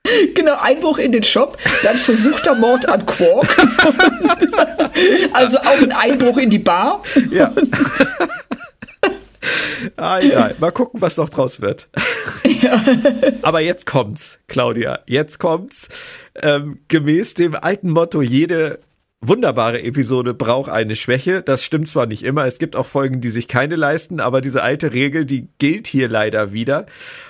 [0.33, 3.57] Genau, Einbruch in den Shop, dann versuchter Mord an Quark.
[5.33, 7.01] also auch ein Einbruch in die Bar.
[7.31, 7.53] Ja.
[9.97, 11.89] Ah, ja, mal gucken, was noch draus wird.
[12.61, 12.81] Ja.
[13.41, 14.99] Aber jetzt kommt's, Claudia.
[15.05, 15.89] Jetzt kommt's.
[16.41, 18.79] Ähm, gemäß dem alten Motto, jede
[19.27, 21.41] wunderbare Episode braucht eine Schwäche.
[21.41, 24.61] Das stimmt zwar nicht immer, es gibt auch Folgen, die sich keine leisten, aber diese
[24.61, 26.85] alte Regel, die gilt hier leider wieder.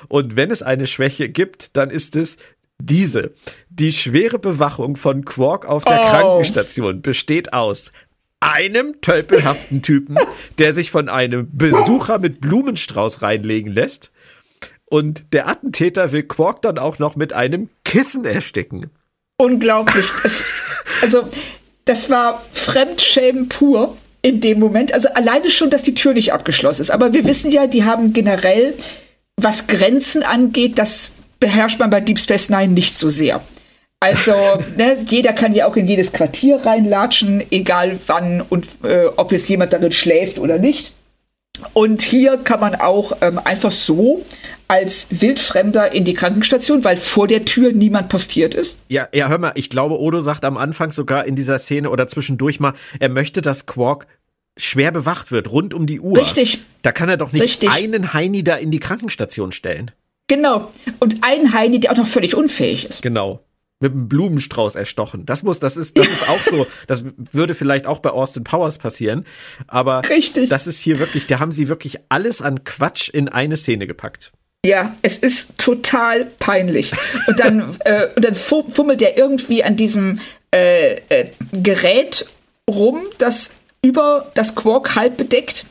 [0.07, 2.37] Und wenn es eine Schwäche gibt, dann ist es
[2.85, 3.33] diese.
[3.69, 6.09] Die schwere Bewachung von Quark auf der oh.
[6.09, 7.91] Krankenstation besteht aus
[8.39, 10.17] einem tölpelhaften Typen,
[10.57, 14.11] der sich von einem Besucher mit Blumenstrauß reinlegen lässt.
[14.85, 18.91] Und der Attentäter will Quark dann auch noch mit einem Kissen ersticken.
[19.37, 20.05] Unglaublich.
[20.23, 20.43] Es,
[21.01, 21.27] also,
[21.85, 24.93] das war Fremdschämen pur in dem Moment.
[24.93, 26.91] Also alleine schon, dass die Tür nicht abgeschlossen ist.
[26.91, 28.75] Aber wir wissen ja, die haben generell,
[29.35, 31.13] was Grenzen angeht, das
[31.43, 33.41] beherrscht man bei Deep Space Nine nicht so sehr.
[33.99, 34.31] Also,
[34.77, 39.49] ne, jeder kann ja auch in jedes Quartier reinlatschen, egal wann und äh, ob jetzt
[39.49, 40.93] jemand darin schläft oder nicht.
[41.73, 44.25] Und hier kann man auch ähm, einfach so
[44.69, 48.77] als Wildfremder in die Krankenstation, weil vor der Tür niemand postiert ist.
[48.87, 52.07] Ja, ja, hör mal, ich glaube, Odo sagt am Anfang sogar in dieser Szene oder
[52.07, 54.07] zwischendurch mal, er möchte, dass Quark
[54.57, 56.17] schwer bewacht wird, rund um die Uhr.
[56.17, 56.59] Richtig.
[56.83, 57.69] Da kann er doch nicht Richtig.
[57.69, 59.91] einen Heini da in die Krankenstation stellen.
[60.27, 60.71] Genau.
[60.99, 63.01] Und einen Heini, der auch noch völlig unfähig ist.
[63.01, 63.43] Genau
[63.83, 65.25] mit einem Blumenstrauß erstochen.
[65.25, 66.65] Das muss, das ist, das ist auch so.
[66.87, 69.25] Das würde vielleicht auch bei Austin Powers passieren.
[69.67, 70.49] Aber Richtig.
[70.49, 74.31] das ist hier wirklich, da haben sie wirklich alles an Quatsch in eine Szene gepackt.
[74.65, 76.93] Ja, es ist total peinlich.
[77.27, 80.21] Und dann, äh, und dann fummelt er irgendwie an diesem
[80.51, 82.25] äh, äh, Gerät
[82.69, 85.65] rum, das über das Quark halb bedeckt.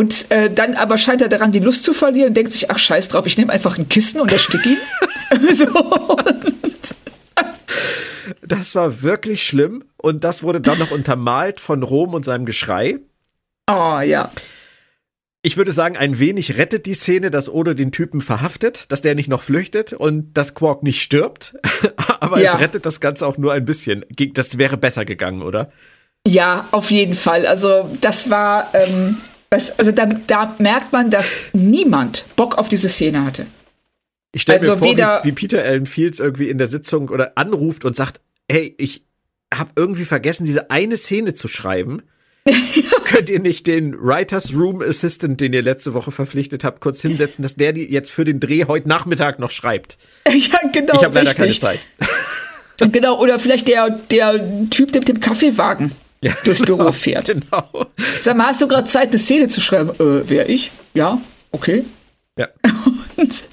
[0.00, 2.78] Und äh, dann aber scheint er daran die Lust zu verlieren und denkt sich, ach
[2.78, 4.78] scheiß drauf, ich nehme einfach ein Kissen und erstick ihn.
[5.52, 6.94] so, und
[8.40, 12.96] das war wirklich schlimm und das wurde dann noch untermalt von Rom und seinem Geschrei.
[13.70, 14.32] Oh, ja.
[15.42, 19.14] Ich würde sagen, ein wenig rettet die Szene, dass Odo den Typen verhaftet, dass der
[19.14, 21.52] nicht noch flüchtet und dass Quark nicht stirbt.
[22.20, 22.54] Aber ja.
[22.54, 24.06] es rettet das Ganze auch nur ein bisschen.
[24.32, 25.70] Das wäre besser gegangen, oder?
[26.26, 27.46] Ja, auf jeden Fall.
[27.46, 29.18] Also das war, ähm,
[29.50, 33.46] was, also da, da merkt man, dass niemand Bock auf diese Szene hatte.
[34.32, 37.32] Ich stelle also mir vor, wie, wie, Peter Allen Fields irgendwie in der Sitzung oder
[37.36, 39.04] anruft und sagt, hey, ich
[39.52, 42.02] habe irgendwie vergessen, diese eine Szene zu schreiben.
[43.04, 47.42] Könnt ihr nicht den Writers Room Assistant, den ihr letzte Woche verpflichtet habt, kurz hinsetzen,
[47.42, 49.98] dass der die jetzt für den Dreh heute Nachmittag noch schreibt?
[50.32, 50.94] Ja, genau.
[50.94, 51.80] Ich habe leider keine Zeit.
[52.78, 55.92] genau, oder vielleicht der, der Typ, der mit dem Kaffeewagen
[56.22, 57.26] ja, durchs genau, Büro fährt.
[57.26, 57.86] Genau.
[58.22, 59.90] Sag mal, hast du gerade Zeit, eine Szene zu schreiben?
[59.98, 60.70] Äh, wer ich?
[60.94, 61.20] Ja,
[61.52, 61.84] okay.
[62.36, 62.48] Ja.
[63.16, 63.44] Und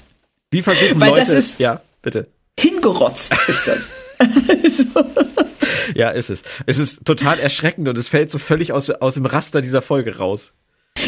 [0.50, 1.20] Wie versuchen Weil Leute?
[1.20, 3.92] Das ist, ja, bitte hingerotzt ist das.
[5.94, 6.42] ja, ist es.
[6.66, 10.18] Es ist total erschreckend und es fällt so völlig aus, aus dem Raster dieser Folge
[10.18, 10.52] raus.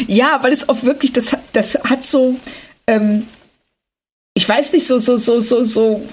[0.07, 2.37] Ja, weil es auch wirklich, das, das hat so,
[2.87, 3.27] ähm,
[4.33, 6.07] ich weiß nicht, so, so, so, so, so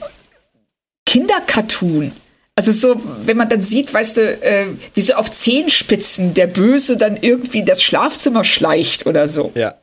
[1.06, 2.12] Kindercartoon.
[2.58, 6.96] Also so, wenn man dann sieht, weißt du, äh, wie so auf Zehenspitzen der Böse
[6.96, 9.52] dann irgendwie das Schlafzimmer schleicht oder so.
[9.54, 9.76] Ja.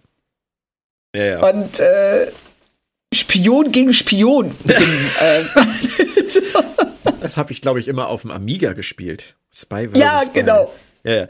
[1.16, 1.50] Ja, ja.
[1.50, 2.34] Und äh,
[3.14, 4.58] Spion gegen Spion.
[4.66, 5.44] Dem, äh,
[7.22, 9.38] Das habe ich, glaube ich, immer auf dem Amiga gespielt.
[9.54, 9.98] Spy vs.
[9.98, 10.32] Ja, Spy.
[10.34, 10.74] genau.
[11.06, 11.28] Ja, ja.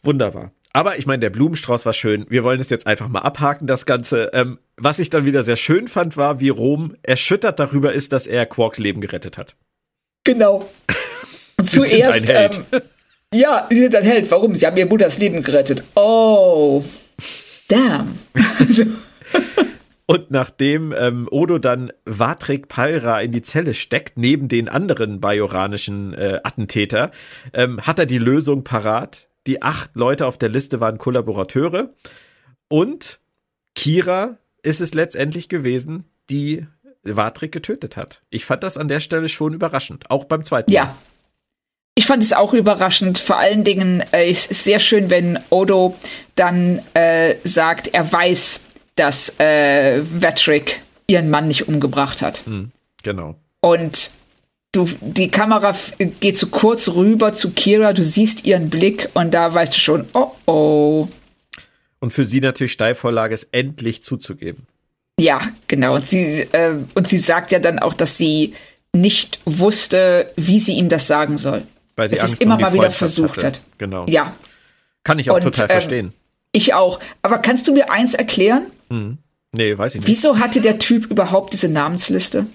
[0.00, 0.52] Wunderbar.
[0.72, 2.24] Aber ich meine, der Blumenstrauß war schön.
[2.30, 4.30] Wir wollen es jetzt einfach mal abhaken, das Ganze.
[4.32, 8.26] Ähm, was ich dann wieder sehr schön fand, war, wie Rom erschüttert darüber ist, dass
[8.26, 9.54] er Quarks Leben gerettet hat.
[10.28, 10.68] Genau.
[11.64, 12.28] Zuerst.
[12.28, 12.50] Ähm,
[13.32, 14.30] ja, sie sind ein Held.
[14.30, 14.54] Warum?
[14.54, 15.84] Sie haben ihr Mutters Leben gerettet.
[15.94, 16.84] Oh.
[17.68, 18.18] Damn.
[20.06, 26.12] Und nachdem ähm, Odo dann Vatrik Palra in die Zelle steckt, neben den anderen bajoranischen
[26.12, 27.10] äh, Attentäter,
[27.54, 29.28] ähm, hat er die Lösung parat.
[29.46, 31.94] Die acht Leute auf der Liste waren Kollaborateure.
[32.68, 33.18] Und
[33.74, 36.66] Kira ist es letztendlich gewesen, die
[37.04, 38.22] Vatrik getötet hat.
[38.30, 40.76] Ich fand das an der Stelle schon überraschend, auch beim zweiten Mal.
[40.76, 40.96] Ja.
[41.94, 43.18] Ich fand es auch überraschend.
[43.18, 45.96] Vor allen Dingen äh, es ist sehr schön, wenn Odo
[46.36, 48.60] dann äh, sagt, er weiß,
[48.94, 52.46] dass äh, Vatrick ihren Mann nicht umgebracht hat.
[52.46, 52.70] Hm,
[53.02, 53.34] genau.
[53.60, 54.12] Und
[54.72, 55.74] du, die Kamera
[56.20, 60.08] geht so kurz rüber zu Kira, du siehst ihren Blick und da weißt du schon,
[60.12, 61.08] oh oh.
[62.00, 64.66] Und für sie natürlich Steilvorlage, es endlich zuzugeben.
[65.18, 65.96] Ja, genau.
[65.96, 68.54] Und sie, äh, und sie sagt ja dann auch, dass sie
[68.92, 71.64] nicht wusste, wie sie ihm das sagen soll.
[71.96, 73.46] Weil sie dass Angst es immer um mal wieder versucht hatte.
[73.46, 73.60] hat.
[73.78, 74.06] Genau.
[74.08, 74.34] Ja.
[75.02, 76.12] Kann ich auch und, total ähm, verstehen.
[76.52, 77.00] Ich auch.
[77.22, 78.70] Aber kannst du mir eins erklären?
[78.90, 79.18] Hm.
[79.52, 80.08] Nee, weiß ich nicht.
[80.08, 82.46] Wieso hatte der Typ überhaupt diese Namensliste?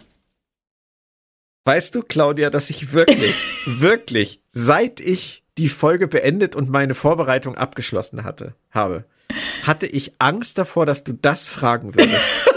[1.66, 3.34] Weißt du, Claudia, dass ich wirklich,
[3.66, 9.06] wirklich, seit ich die Folge beendet und meine Vorbereitung abgeschlossen hatte, habe,
[9.64, 12.22] hatte ich Angst davor, dass du das fragen würdest.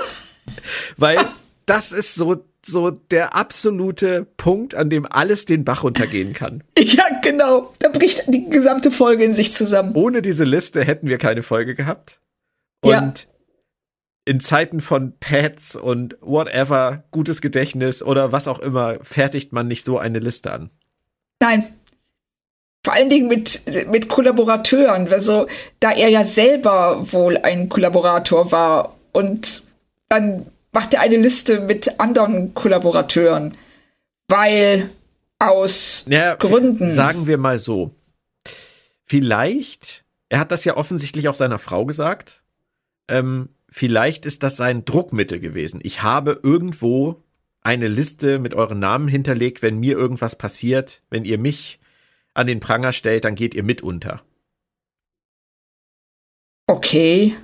[0.97, 1.19] Weil
[1.67, 6.63] das ist so, so der absolute Punkt, an dem alles den Bach runtergehen kann.
[6.79, 7.73] Ja, genau.
[7.81, 9.93] Da bricht die gesamte Folge in sich zusammen.
[9.95, 12.21] Ohne diese Liste hätten wir keine Folge gehabt.
[12.81, 13.15] Und ja.
[14.25, 19.85] in Zeiten von Pads und whatever, gutes Gedächtnis oder was auch immer, fertigt man nicht
[19.85, 20.71] so eine Liste an.
[21.41, 21.67] Nein,
[22.87, 25.49] vor allen Dingen mit, mit Kollaborateuren, also
[25.81, 29.65] da er ja selber wohl ein Kollaborator war und
[30.09, 30.47] dann
[30.77, 33.57] macht er eine Liste mit anderen Kollaborateuren,
[34.29, 34.91] weil
[35.39, 36.91] aus ja, Gründen.
[36.91, 37.95] Sagen wir mal so.
[39.03, 42.45] Vielleicht, er hat das ja offensichtlich auch seiner Frau gesagt,
[43.09, 45.81] ähm, vielleicht ist das sein Druckmittel gewesen.
[45.83, 47.23] Ich habe irgendwo
[47.63, 51.81] eine Liste mit euren Namen hinterlegt, wenn mir irgendwas passiert, wenn ihr mich
[52.35, 54.21] an den Pranger stellt, dann geht ihr mit unter.
[56.67, 57.35] Okay.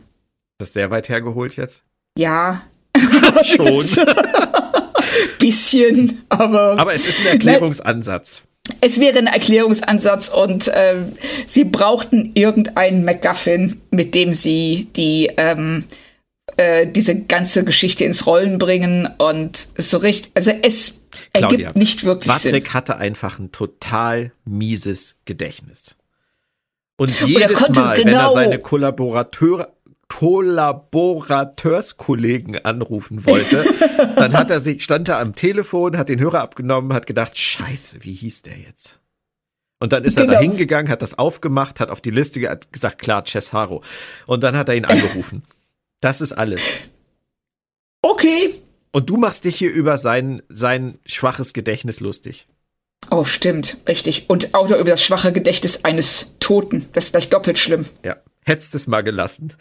[0.59, 1.83] Das ist sehr weit hergeholt jetzt?
[2.19, 2.63] Ja.
[3.45, 3.85] Schon.
[5.39, 6.79] Bisschen, aber.
[6.79, 8.43] Aber es ist ein Erklärungsansatz.
[8.81, 11.03] Es wäre ein Erklärungsansatz und äh,
[11.47, 15.85] sie brauchten irgendeinen MacGuffin, mit dem sie die ähm,
[16.57, 21.01] äh, diese ganze Geschichte ins Rollen bringen und so richtig, also es
[21.33, 22.75] Claudia, ergibt nicht wirklich Patrick Sinn.
[22.75, 25.97] hatte einfach ein total mieses Gedächtnis.
[26.97, 29.73] Und jedes Mal, genau wenn er genau seine Kollaborateure
[30.23, 33.65] Kollaborateurskollegen anrufen wollte,
[34.15, 38.05] dann hat er sich, stand er am Telefon, hat den Hörer abgenommen, hat gedacht, scheiße,
[38.05, 39.01] wie hieß der jetzt?
[39.81, 40.31] Und dann ist genau.
[40.31, 43.83] er da hingegangen, hat das aufgemacht, hat auf die Liste hat gesagt, klar, Cesaro.
[44.27, 45.43] Und dann hat er ihn angerufen.
[46.01, 46.61] Das ist alles.
[48.01, 48.55] Okay.
[48.93, 52.47] Und du machst dich hier über sein, sein schwaches Gedächtnis lustig.
[53.11, 54.31] Oh, stimmt, richtig.
[54.31, 56.89] Und auch noch über das schwache Gedächtnis eines Toten.
[56.93, 57.87] Das ist gleich doppelt schlimm.
[58.05, 58.19] Ja.
[58.45, 59.53] Hättest es mal gelassen.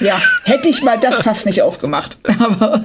[0.00, 2.18] Ja, hätte ich mal das fast nicht aufgemacht.
[2.38, 2.84] Aber.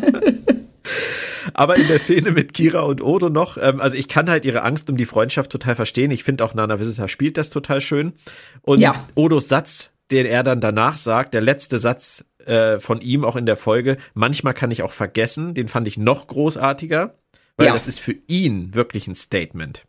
[1.54, 4.64] Aber in der Szene mit Kira und Odo noch, ähm, also ich kann halt ihre
[4.64, 6.10] Angst um die Freundschaft total verstehen.
[6.10, 8.14] Ich finde auch Nana Visitor spielt das total schön.
[8.62, 9.08] Und ja.
[9.16, 13.46] Odos Satz, den er dann danach sagt, der letzte Satz äh, von ihm auch in
[13.46, 17.16] der Folge, manchmal kann ich auch vergessen, den fand ich noch großartiger,
[17.58, 17.74] weil ja.
[17.74, 19.86] das ist für ihn wirklich ein Statement.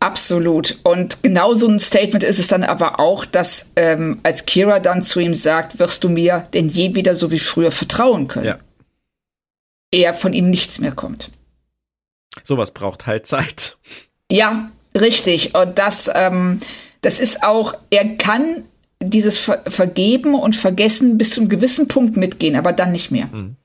[0.00, 0.78] Absolut.
[0.84, 5.02] Und genau so ein Statement ist es dann aber auch, dass ähm, als Kira dann
[5.02, 8.46] zu ihm sagt, wirst du mir denn je wieder so wie früher vertrauen können?
[8.46, 8.58] Ja.
[9.90, 11.30] Er von ihm nichts mehr kommt.
[12.44, 13.76] Sowas braucht halt Zeit.
[14.30, 15.54] Ja, richtig.
[15.54, 16.60] Und das, ähm,
[17.00, 18.64] das ist auch, er kann
[19.00, 23.26] dieses Ver Vergeben und Vergessen bis zu einem gewissen Punkt mitgehen, aber dann nicht mehr.
[23.26, 23.56] Mhm.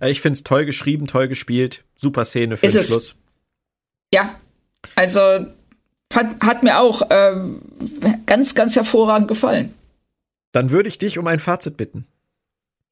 [0.00, 2.86] Ich finde es toll geschrieben, toll gespielt, super Szene für ist den es.
[2.88, 3.16] Schluss.
[4.12, 4.34] Ja,
[4.94, 5.46] also
[6.14, 7.60] hat, hat mir auch ähm,
[8.26, 9.74] ganz, ganz hervorragend gefallen.
[10.52, 12.06] Dann würde ich dich um ein Fazit bitten.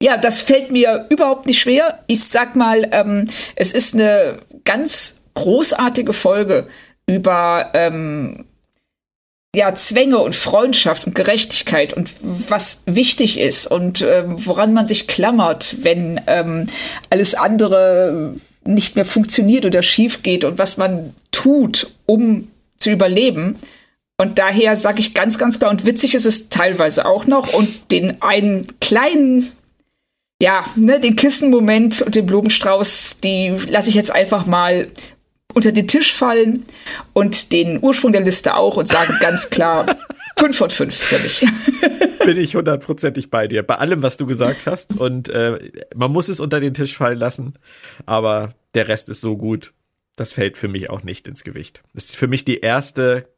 [0.03, 2.01] Ja, das fällt mir überhaupt nicht schwer.
[2.07, 6.67] Ich sag mal, ähm, es ist eine ganz großartige Folge
[7.07, 8.45] über ähm,
[9.55, 15.09] ja, Zwänge und Freundschaft und Gerechtigkeit und was wichtig ist und ähm, woran man sich
[15.09, 16.69] klammert, wenn ähm,
[17.09, 18.35] alles andere
[18.67, 22.49] nicht mehr funktioniert oder schief geht und was man tut, um
[22.79, 23.57] zu überleben.
[24.19, 27.91] Und daher sage ich ganz, ganz klar, und witzig ist es teilweise auch noch, und
[27.91, 29.53] den einen kleinen,
[30.41, 34.89] ja, ne, den Kissenmoment und den Blumenstrauß, die lasse ich jetzt einfach mal
[35.53, 36.65] unter den Tisch fallen
[37.13, 39.97] und den Ursprung der Liste auch und sagen ganz klar,
[40.39, 41.45] fünf von fünf für mich.
[42.25, 43.63] Bin ich hundertprozentig bei dir.
[43.63, 44.99] Bei allem, was du gesagt hast.
[44.99, 47.55] Und äh, man muss es unter den Tisch fallen lassen.
[48.05, 49.73] Aber der Rest ist so gut.
[50.17, 51.83] Das fällt für mich auch nicht ins Gewicht.
[51.95, 53.29] Das ist für mich die erste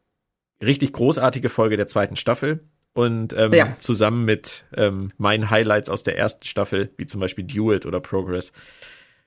[0.62, 2.60] richtig großartige Folge der zweiten Staffel.
[2.94, 3.76] Und ähm, ja.
[3.78, 8.52] zusammen mit ähm, meinen Highlights aus der ersten Staffel, wie zum Beispiel Duet oder Progress,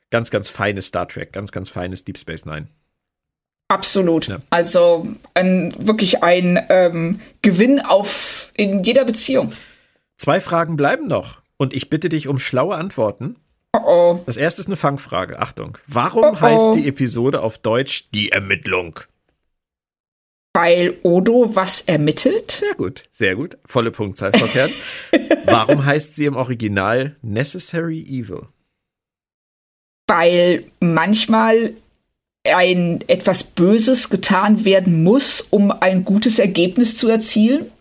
[0.09, 2.67] ganz, ganz feines Star Trek, ganz, ganz feines Deep Space Nine.
[3.71, 4.27] Absolut.
[4.27, 4.39] Ja.
[4.49, 9.53] Also ein, wirklich ein ähm, Gewinn auf in jeder Beziehung.
[10.17, 13.37] Zwei Fragen bleiben noch und ich bitte dich um schlaue Antworten.
[13.73, 14.23] Oh oh.
[14.25, 15.39] Das erste ist eine Fangfrage.
[15.39, 15.77] Achtung.
[15.87, 16.41] Warum oh oh.
[16.41, 18.99] heißt die Episode auf Deutsch die Ermittlung?
[20.53, 22.51] Weil Odo was ermittelt?
[22.51, 23.57] Sehr gut, sehr gut.
[23.65, 24.71] Volle Punktzahl verkehrt.
[25.45, 28.49] Warum heißt sie im Original Necessary Evil?
[30.09, 31.75] Weil manchmal
[32.47, 37.71] ein etwas Böses getan werden muss, um ein gutes Ergebnis zu erzielen.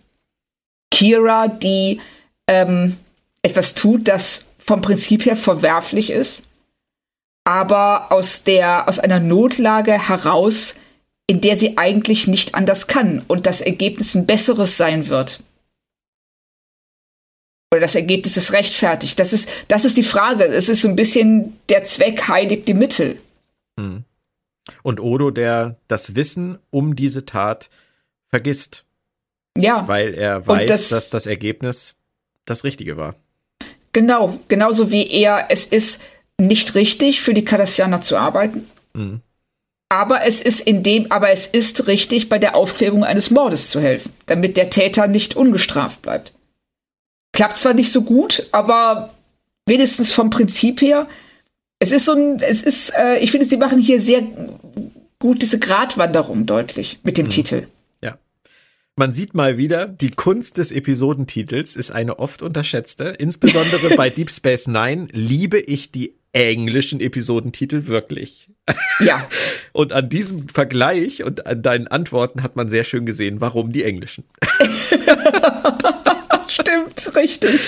[0.91, 2.01] Kira, die
[2.49, 2.97] ähm,
[3.43, 6.43] etwas tut, das vom Prinzip her verwerflich ist,
[7.45, 10.77] aber aus der aus einer Notlage heraus,
[11.27, 15.43] in der sie eigentlich nicht anders kann und das Ergebnis ein besseres sein wird.
[17.73, 19.19] Oder das Ergebnis ist rechtfertigt.
[19.21, 20.45] Das ist, das ist die Frage.
[20.45, 23.21] Es ist so ein bisschen der Zweck heiligt die Mittel.
[23.79, 24.05] Hm.
[24.83, 27.71] Und Odo, der das Wissen um diese Tat
[28.27, 28.85] vergisst.
[29.57, 29.87] Ja.
[29.89, 31.97] Weil er weiß, das, dass das Ergebnis
[32.45, 33.17] das Richtige war.
[33.93, 36.03] Genau, genauso wie er, es ist
[36.39, 38.69] nicht richtig, für die Cardassianer zu arbeiten.
[38.95, 39.21] Mhm.
[39.89, 43.81] Aber es ist in dem, aber es ist richtig, bei der Aufklärung eines Mordes zu
[43.81, 46.33] helfen, damit der Täter nicht ungestraft bleibt.
[47.33, 49.13] Klappt zwar nicht so gut, aber
[49.67, 51.09] wenigstens vom Prinzip her,
[51.81, 54.23] es ist so ein, es ist, äh, ich finde, sie machen hier sehr
[55.19, 57.31] gut diese Gratwanderung deutlich mit dem mhm.
[57.31, 57.67] Titel.
[58.03, 58.19] Ja.
[58.97, 63.05] Man sieht mal wieder, die Kunst des Episodentitels ist eine oft unterschätzte.
[63.19, 68.51] Insbesondere bei Deep Space Nine liebe ich die englischen Episodentitel wirklich.
[69.01, 69.27] Ja.
[69.73, 73.85] Und an diesem Vergleich und an deinen Antworten hat man sehr schön gesehen, warum die
[73.85, 74.25] englischen.
[76.49, 77.61] Stimmt, richtig.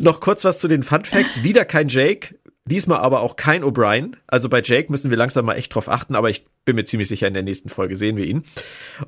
[0.00, 1.44] Noch kurz was zu den Fun Facts.
[1.44, 4.16] Wieder kein Jake, diesmal aber auch kein O'Brien.
[4.26, 7.08] Also bei Jake müssen wir langsam mal echt drauf achten, aber ich bin mir ziemlich
[7.08, 8.44] sicher, in der nächsten Folge sehen wir ihn.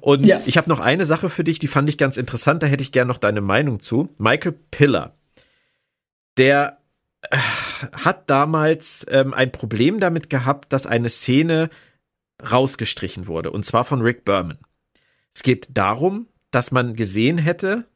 [0.00, 0.40] Und ja.
[0.46, 2.92] ich habe noch eine Sache für dich, die fand ich ganz interessant, da hätte ich
[2.92, 4.09] gern noch deine Meinung zu.
[4.18, 5.14] Michael Piller.
[6.36, 6.78] Der
[7.92, 11.70] hat damals ähm, ein Problem damit gehabt, dass eine Szene
[12.50, 14.59] rausgestrichen wurde, und zwar von Rick Berman.
[15.32, 17.86] Es geht darum, dass man gesehen hätte,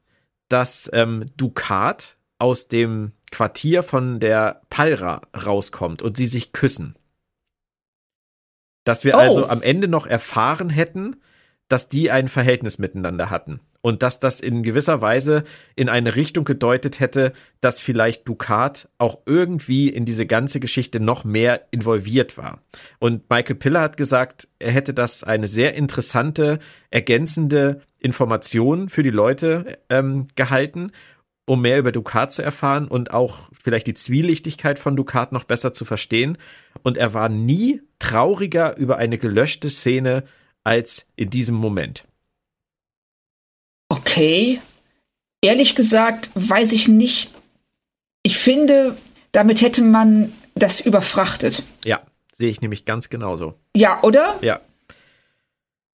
[0.49, 6.97] dass ähm, Ducat aus dem Quartier von der Palra rauskommt und sie sich küssen.
[8.85, 9.19] Dass wir oh.
[9.19, 11.17] also am Ende noch erfahren hätten,
[11.69, 15.45] dass die ein Verhältnis miteinander hatten und dass das in gewisser Weise
[15.77, 21.25] in eine Richtung gedeutet hätte, dass vielleicht Ducat auch irgendwie in diese ganze Geschichte noch
[21.25, 22.61] mehr involviert war.
[22.99, 26.59] Und Michael Piller hat gesagt, er hätte das eine sehr interessante,
[26.91, 30.93] ergänzende Information für die Leute ähm, gehalten,
[31.49, 35.73] um mehr über Ducat zu erfahren und auch vielleicht die Zwielichtigkeit von Ducat noch besser
[35.73, 36.39] zu verstehen.
[36.83, 40.25] Und er war nie trauriger über eine gelöschte Szene
[40.65, 42.05] als in diesem Moment.
[43.89, 44.61] Okay.
[45.41, 47.33] Ehrlich gesagt, weiß ich nicht.
[48.23, 48.97] Ich finde,
[49.33, 51.63] damit hätte man das überfrachtet.
[51.85, 52.03] Ja,
[52.35, 53.55] sehe ich nämlich ganz genauso.
[53.75, 54.39] Ja, oder?
[54.43, 54.61] Ja.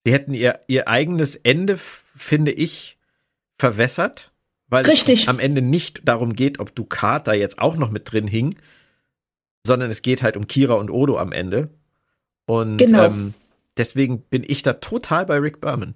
[0.05, 2.99] Sie hätten ihr, ihr eigenes Ende, finde ich,
[3.57, 4.33] verwässert,
[4.75, 5.23] weil Richtig.
[5.23, 8.57] es am Ende nicht darum geht, ob Ducat da jetzt auch noch mit drin hing,
[9.65, 11.69] sondern es geht halt um Kira und Odo am Ende.
[12.47, 13.05] Und genau.
[13.05, 13.35] ähm,
[13.77, 15.95] deswegen bin ich da total bei Rick Berman.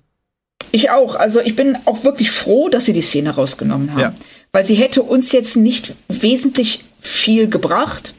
[0.71, 1.17] Ich auch.
[1.17, 4.01] Also ich bin auch wirklich froh, dass sie die Szene rausgenommen haben.
[4.01, 4.15] Ja.
[4.53, 8.15] Weil sie hätte uns jetzt nicht wesentlich viel gebracht.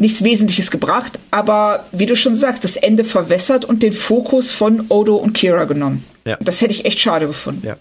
[0.00, 4.86] Nichts Wesentliches gebracht, aber wie du schon sagst, das Ende verwässert und den Fokus von
[4.88, 6.04] Odo und Kira genommen.
[6.24, 6.36] Ja.
[6.40, 7.66] Das hätte ich echt schade gefunden.
[7.66, 7.76] Ja.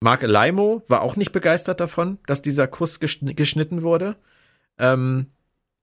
[0.00, 4.16] Mark Alaimo war auch nicht begeistert davon, dass dieser Kuss geschnitten wurde.
[4.78, 5.26] Ähm,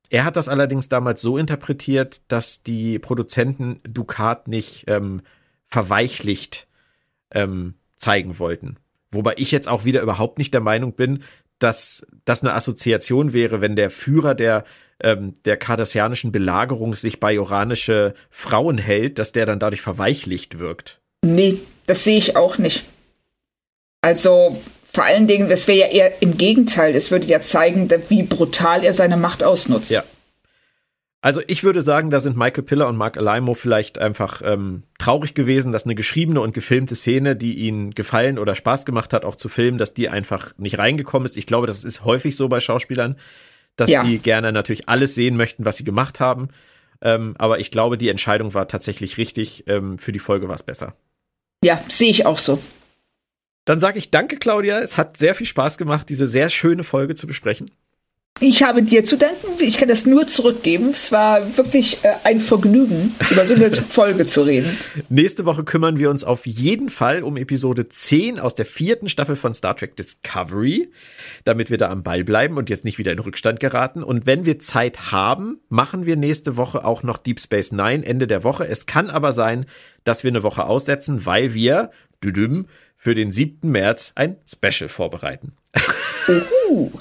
[0.10, 5.22] er hat das allerdings damals so interpretiert, dass die Produzenten Ducat nicht ähm,
[5.66, 6.68] verweichlicht
[7.32, 8.78] ähm, zeigen wollten.
[9.12, 11.24] Wobei ich jetzt auch wieder überhaupt nicht der Meinung bin,
[11.60, 14.64] dass das eine Assoziation wäre, wenn der Führer der
[15.00, 21.02] ähm, der kardassianischen Belagerung sich bei iranische Frauen hält, dass der dann dadurch verweichlicht wirkt.
[21.24, 22.84] Nee, das sehe ich auch nicht.
[24.02, 26.96] Also vor allen Dingen, das wäre ja eher im Gegenteil.
[26.96, 29.92] Es würde ja zeigen, wie brutal er seine Macht ausnutzt.
[29.92, 30.04] Ja,
[31.28, 35.34] also ich würde sagen, da sind Michael Piller und Mark Alaimo vielleicht einfach ähm, traurig
[35.34, 39.36] gewesen, dass eine geschriebene und gefilmte Szene, die ihnen gefallen oder Spaß gemacht hat, auch
[39.36, 41.36] zu filmen, dass die einfach nicht reingekommen ist.
[41.36, 43.18] Ich glaube, das ist häufig so bei Schauspielern,
[43.76, 44.04] dass ja.
[44.04, 46.50] die gerne natürlich alles sehen möchten, was sie gemacht haben.
[47.02, 49.66] Ähm, aber ich glaube, die Entscheidung war tatsächlich richtig.
[49.68, 50.96] Ähm, für die Folge war es besser.
[51.64, 52.60] Ja, sehe ich auch so.
[53.68, 54.80] Dann sage ich danke, Claudia.
[54.80, 57.70] Es hat sehr viel Spaß gemacht, diese sehr schöne Folge zu besprechen.
[58.40, 59.48] Ich habe dir zu danken.
[59.60, 60.92] Ich kann das nur zurückgeben.
[60.92, 64.78] Es war wirklich äh, ein Vergnügen, über so eine Folge zu reden.
[65.10, 69.36] Nächste Woche kümmern wir uns auf jeden Fall um Episode 10 aus der vierten Staffel
[69.36, 70.90] von Star Trek Discovery,
[71.44, 74.02] damit wir da am Ball bleiben und jetzt nicht wieder in Rückstand geraten.
[74.02, 78.28] Und wenn wir Zeit haben, machen wir nächste Woche auch noch Deep Space Nine Ende
[78.28, 78.66] der Woche.
[78.66, 79.66] Es kann aber sein,
[80.06, 81.92] dass wir eine Woche aussetzen, weil wir,
[82.24, 83.70] düdüm, für den 7.
[83.72, 85.54] März ein Special vorbereiten.
[86.28, 86.92] Uh.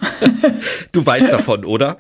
[0.93, 1.99] Du weißt davon, oder?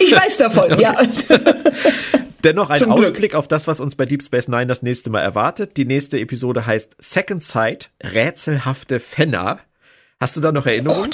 [0.00, 0.82] Ich weiß davon, okay.
[0.82, 1.00] ja.
[2.44, 3.34] Dennoch ein Zum Ausblick Glück.
[3.34, 5.76] auf das, was uns bei Deep Space Nine das nächste Mal erwartet.
[5.76, 9.60] Die nächste Episode heißt Second Sight, rätselhafte Fenner.
[10.20, 11.10] Hast du da noch Erinnerungen?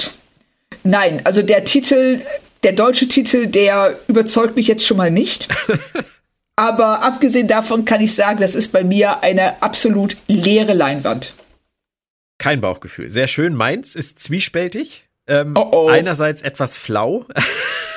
[0.82, 2.20] Nein, also der Titel,
[2.62, 5.48] der deutsche Titel, der überzeugt mich jetzt schon mal nicht.
[6.56, 11.34] Aber abgesehen davon kann ich sagen, das ist bei mir eine absolut leere Leinwand.
[12.44, 13.10] Kein Bauchgefühl.
[13.10, 13.54] Sehr schön.
[13.54, 15.08] Meins ist zwiespältig.
[15.26, 15.88] Ähm, oh oh.
[15.88, 17.24] Einerseits etwas flau,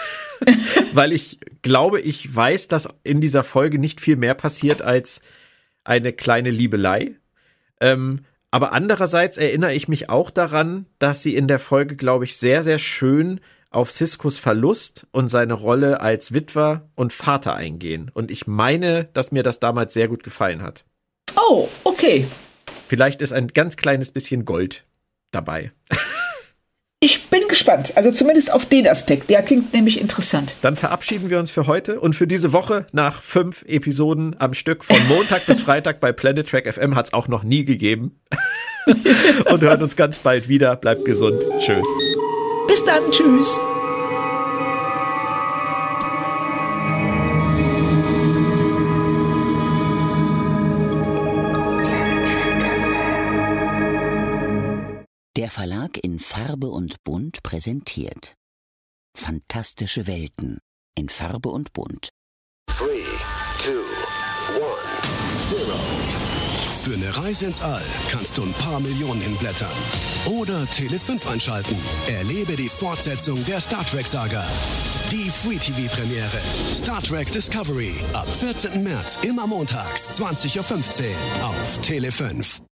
[0.93, 5.19] weil ich glaube, ich weiß, dass in dieser Folge nicht viel mehr passiert als
[5.83, 7.15] eine kleine Liebelei.
[7.81, 12.37] Ähm, aber andererseits erinnere ich mich auch daran, dass sie in der Folge, glaube ich,
[12.37, 18.09] sehr, sehr schön auf Siskos Verlust und seine Rolle als Witwer und Vater eingehen.
[18.13, 20.85] Und ich meine, dass mir das damals sehr gut gefallen hat.
[21.35, 22.27] Oh, okay.
[22.87, 24.85] Vielleicht ist ein ganz kleines bisschen Gold
[25.31, 25.71] dabei.
[26.99, 27.93] Ich bin gespannt.
[27.95, 29.29] Also zumindest auf den Aspekt.
[29.29, 30.55] Der klingt nämlich interessant.
[30.61, 34.83] Dann verabschieden wir uns für heute und für diese Woche nach fünf Episoden am Stück
[34.83, 38.19] von Montag bis Freitag bei Planet Track FM hat es auch noch nie gegeben.
[39.51, 40.75] und hören uns ganz bald wieder.
[40.75, 41.39] Bleibt gesund.
[41.59, 41.83] Tschö.
[42.67, 43.03] Bis dann.
[43.11, 43.59] Tschüss.
[55.37, 58.33] Der Verlag in Farbe und Bunt präsentiert
[59.15, 60.57] Fantastische Welten
[60.97, 62.09] in Farbe und Bunt.
[62.71, 62.85] 3,
[63.59, 63.71] 2,
[64.55, 65.59] 1, 0.
[66.81, 69.77] Für eine Reise ins All kannst du ein paar Millionen hinblättern.
[70.25, 71.75] Oder Tele 5 einschalten.
[72.07, 74.43] Erlebe die Fortsetzung der Star Trek-Saga.
[75.11, 76.41] Die Free TV-Premiere.
[76.73, 77.93] Star Trek Discovery.
[78.13, 78.81] Ab 14.
[78.81, 82.63] März, immer montags, 20.15 Uhr auf Tele 5.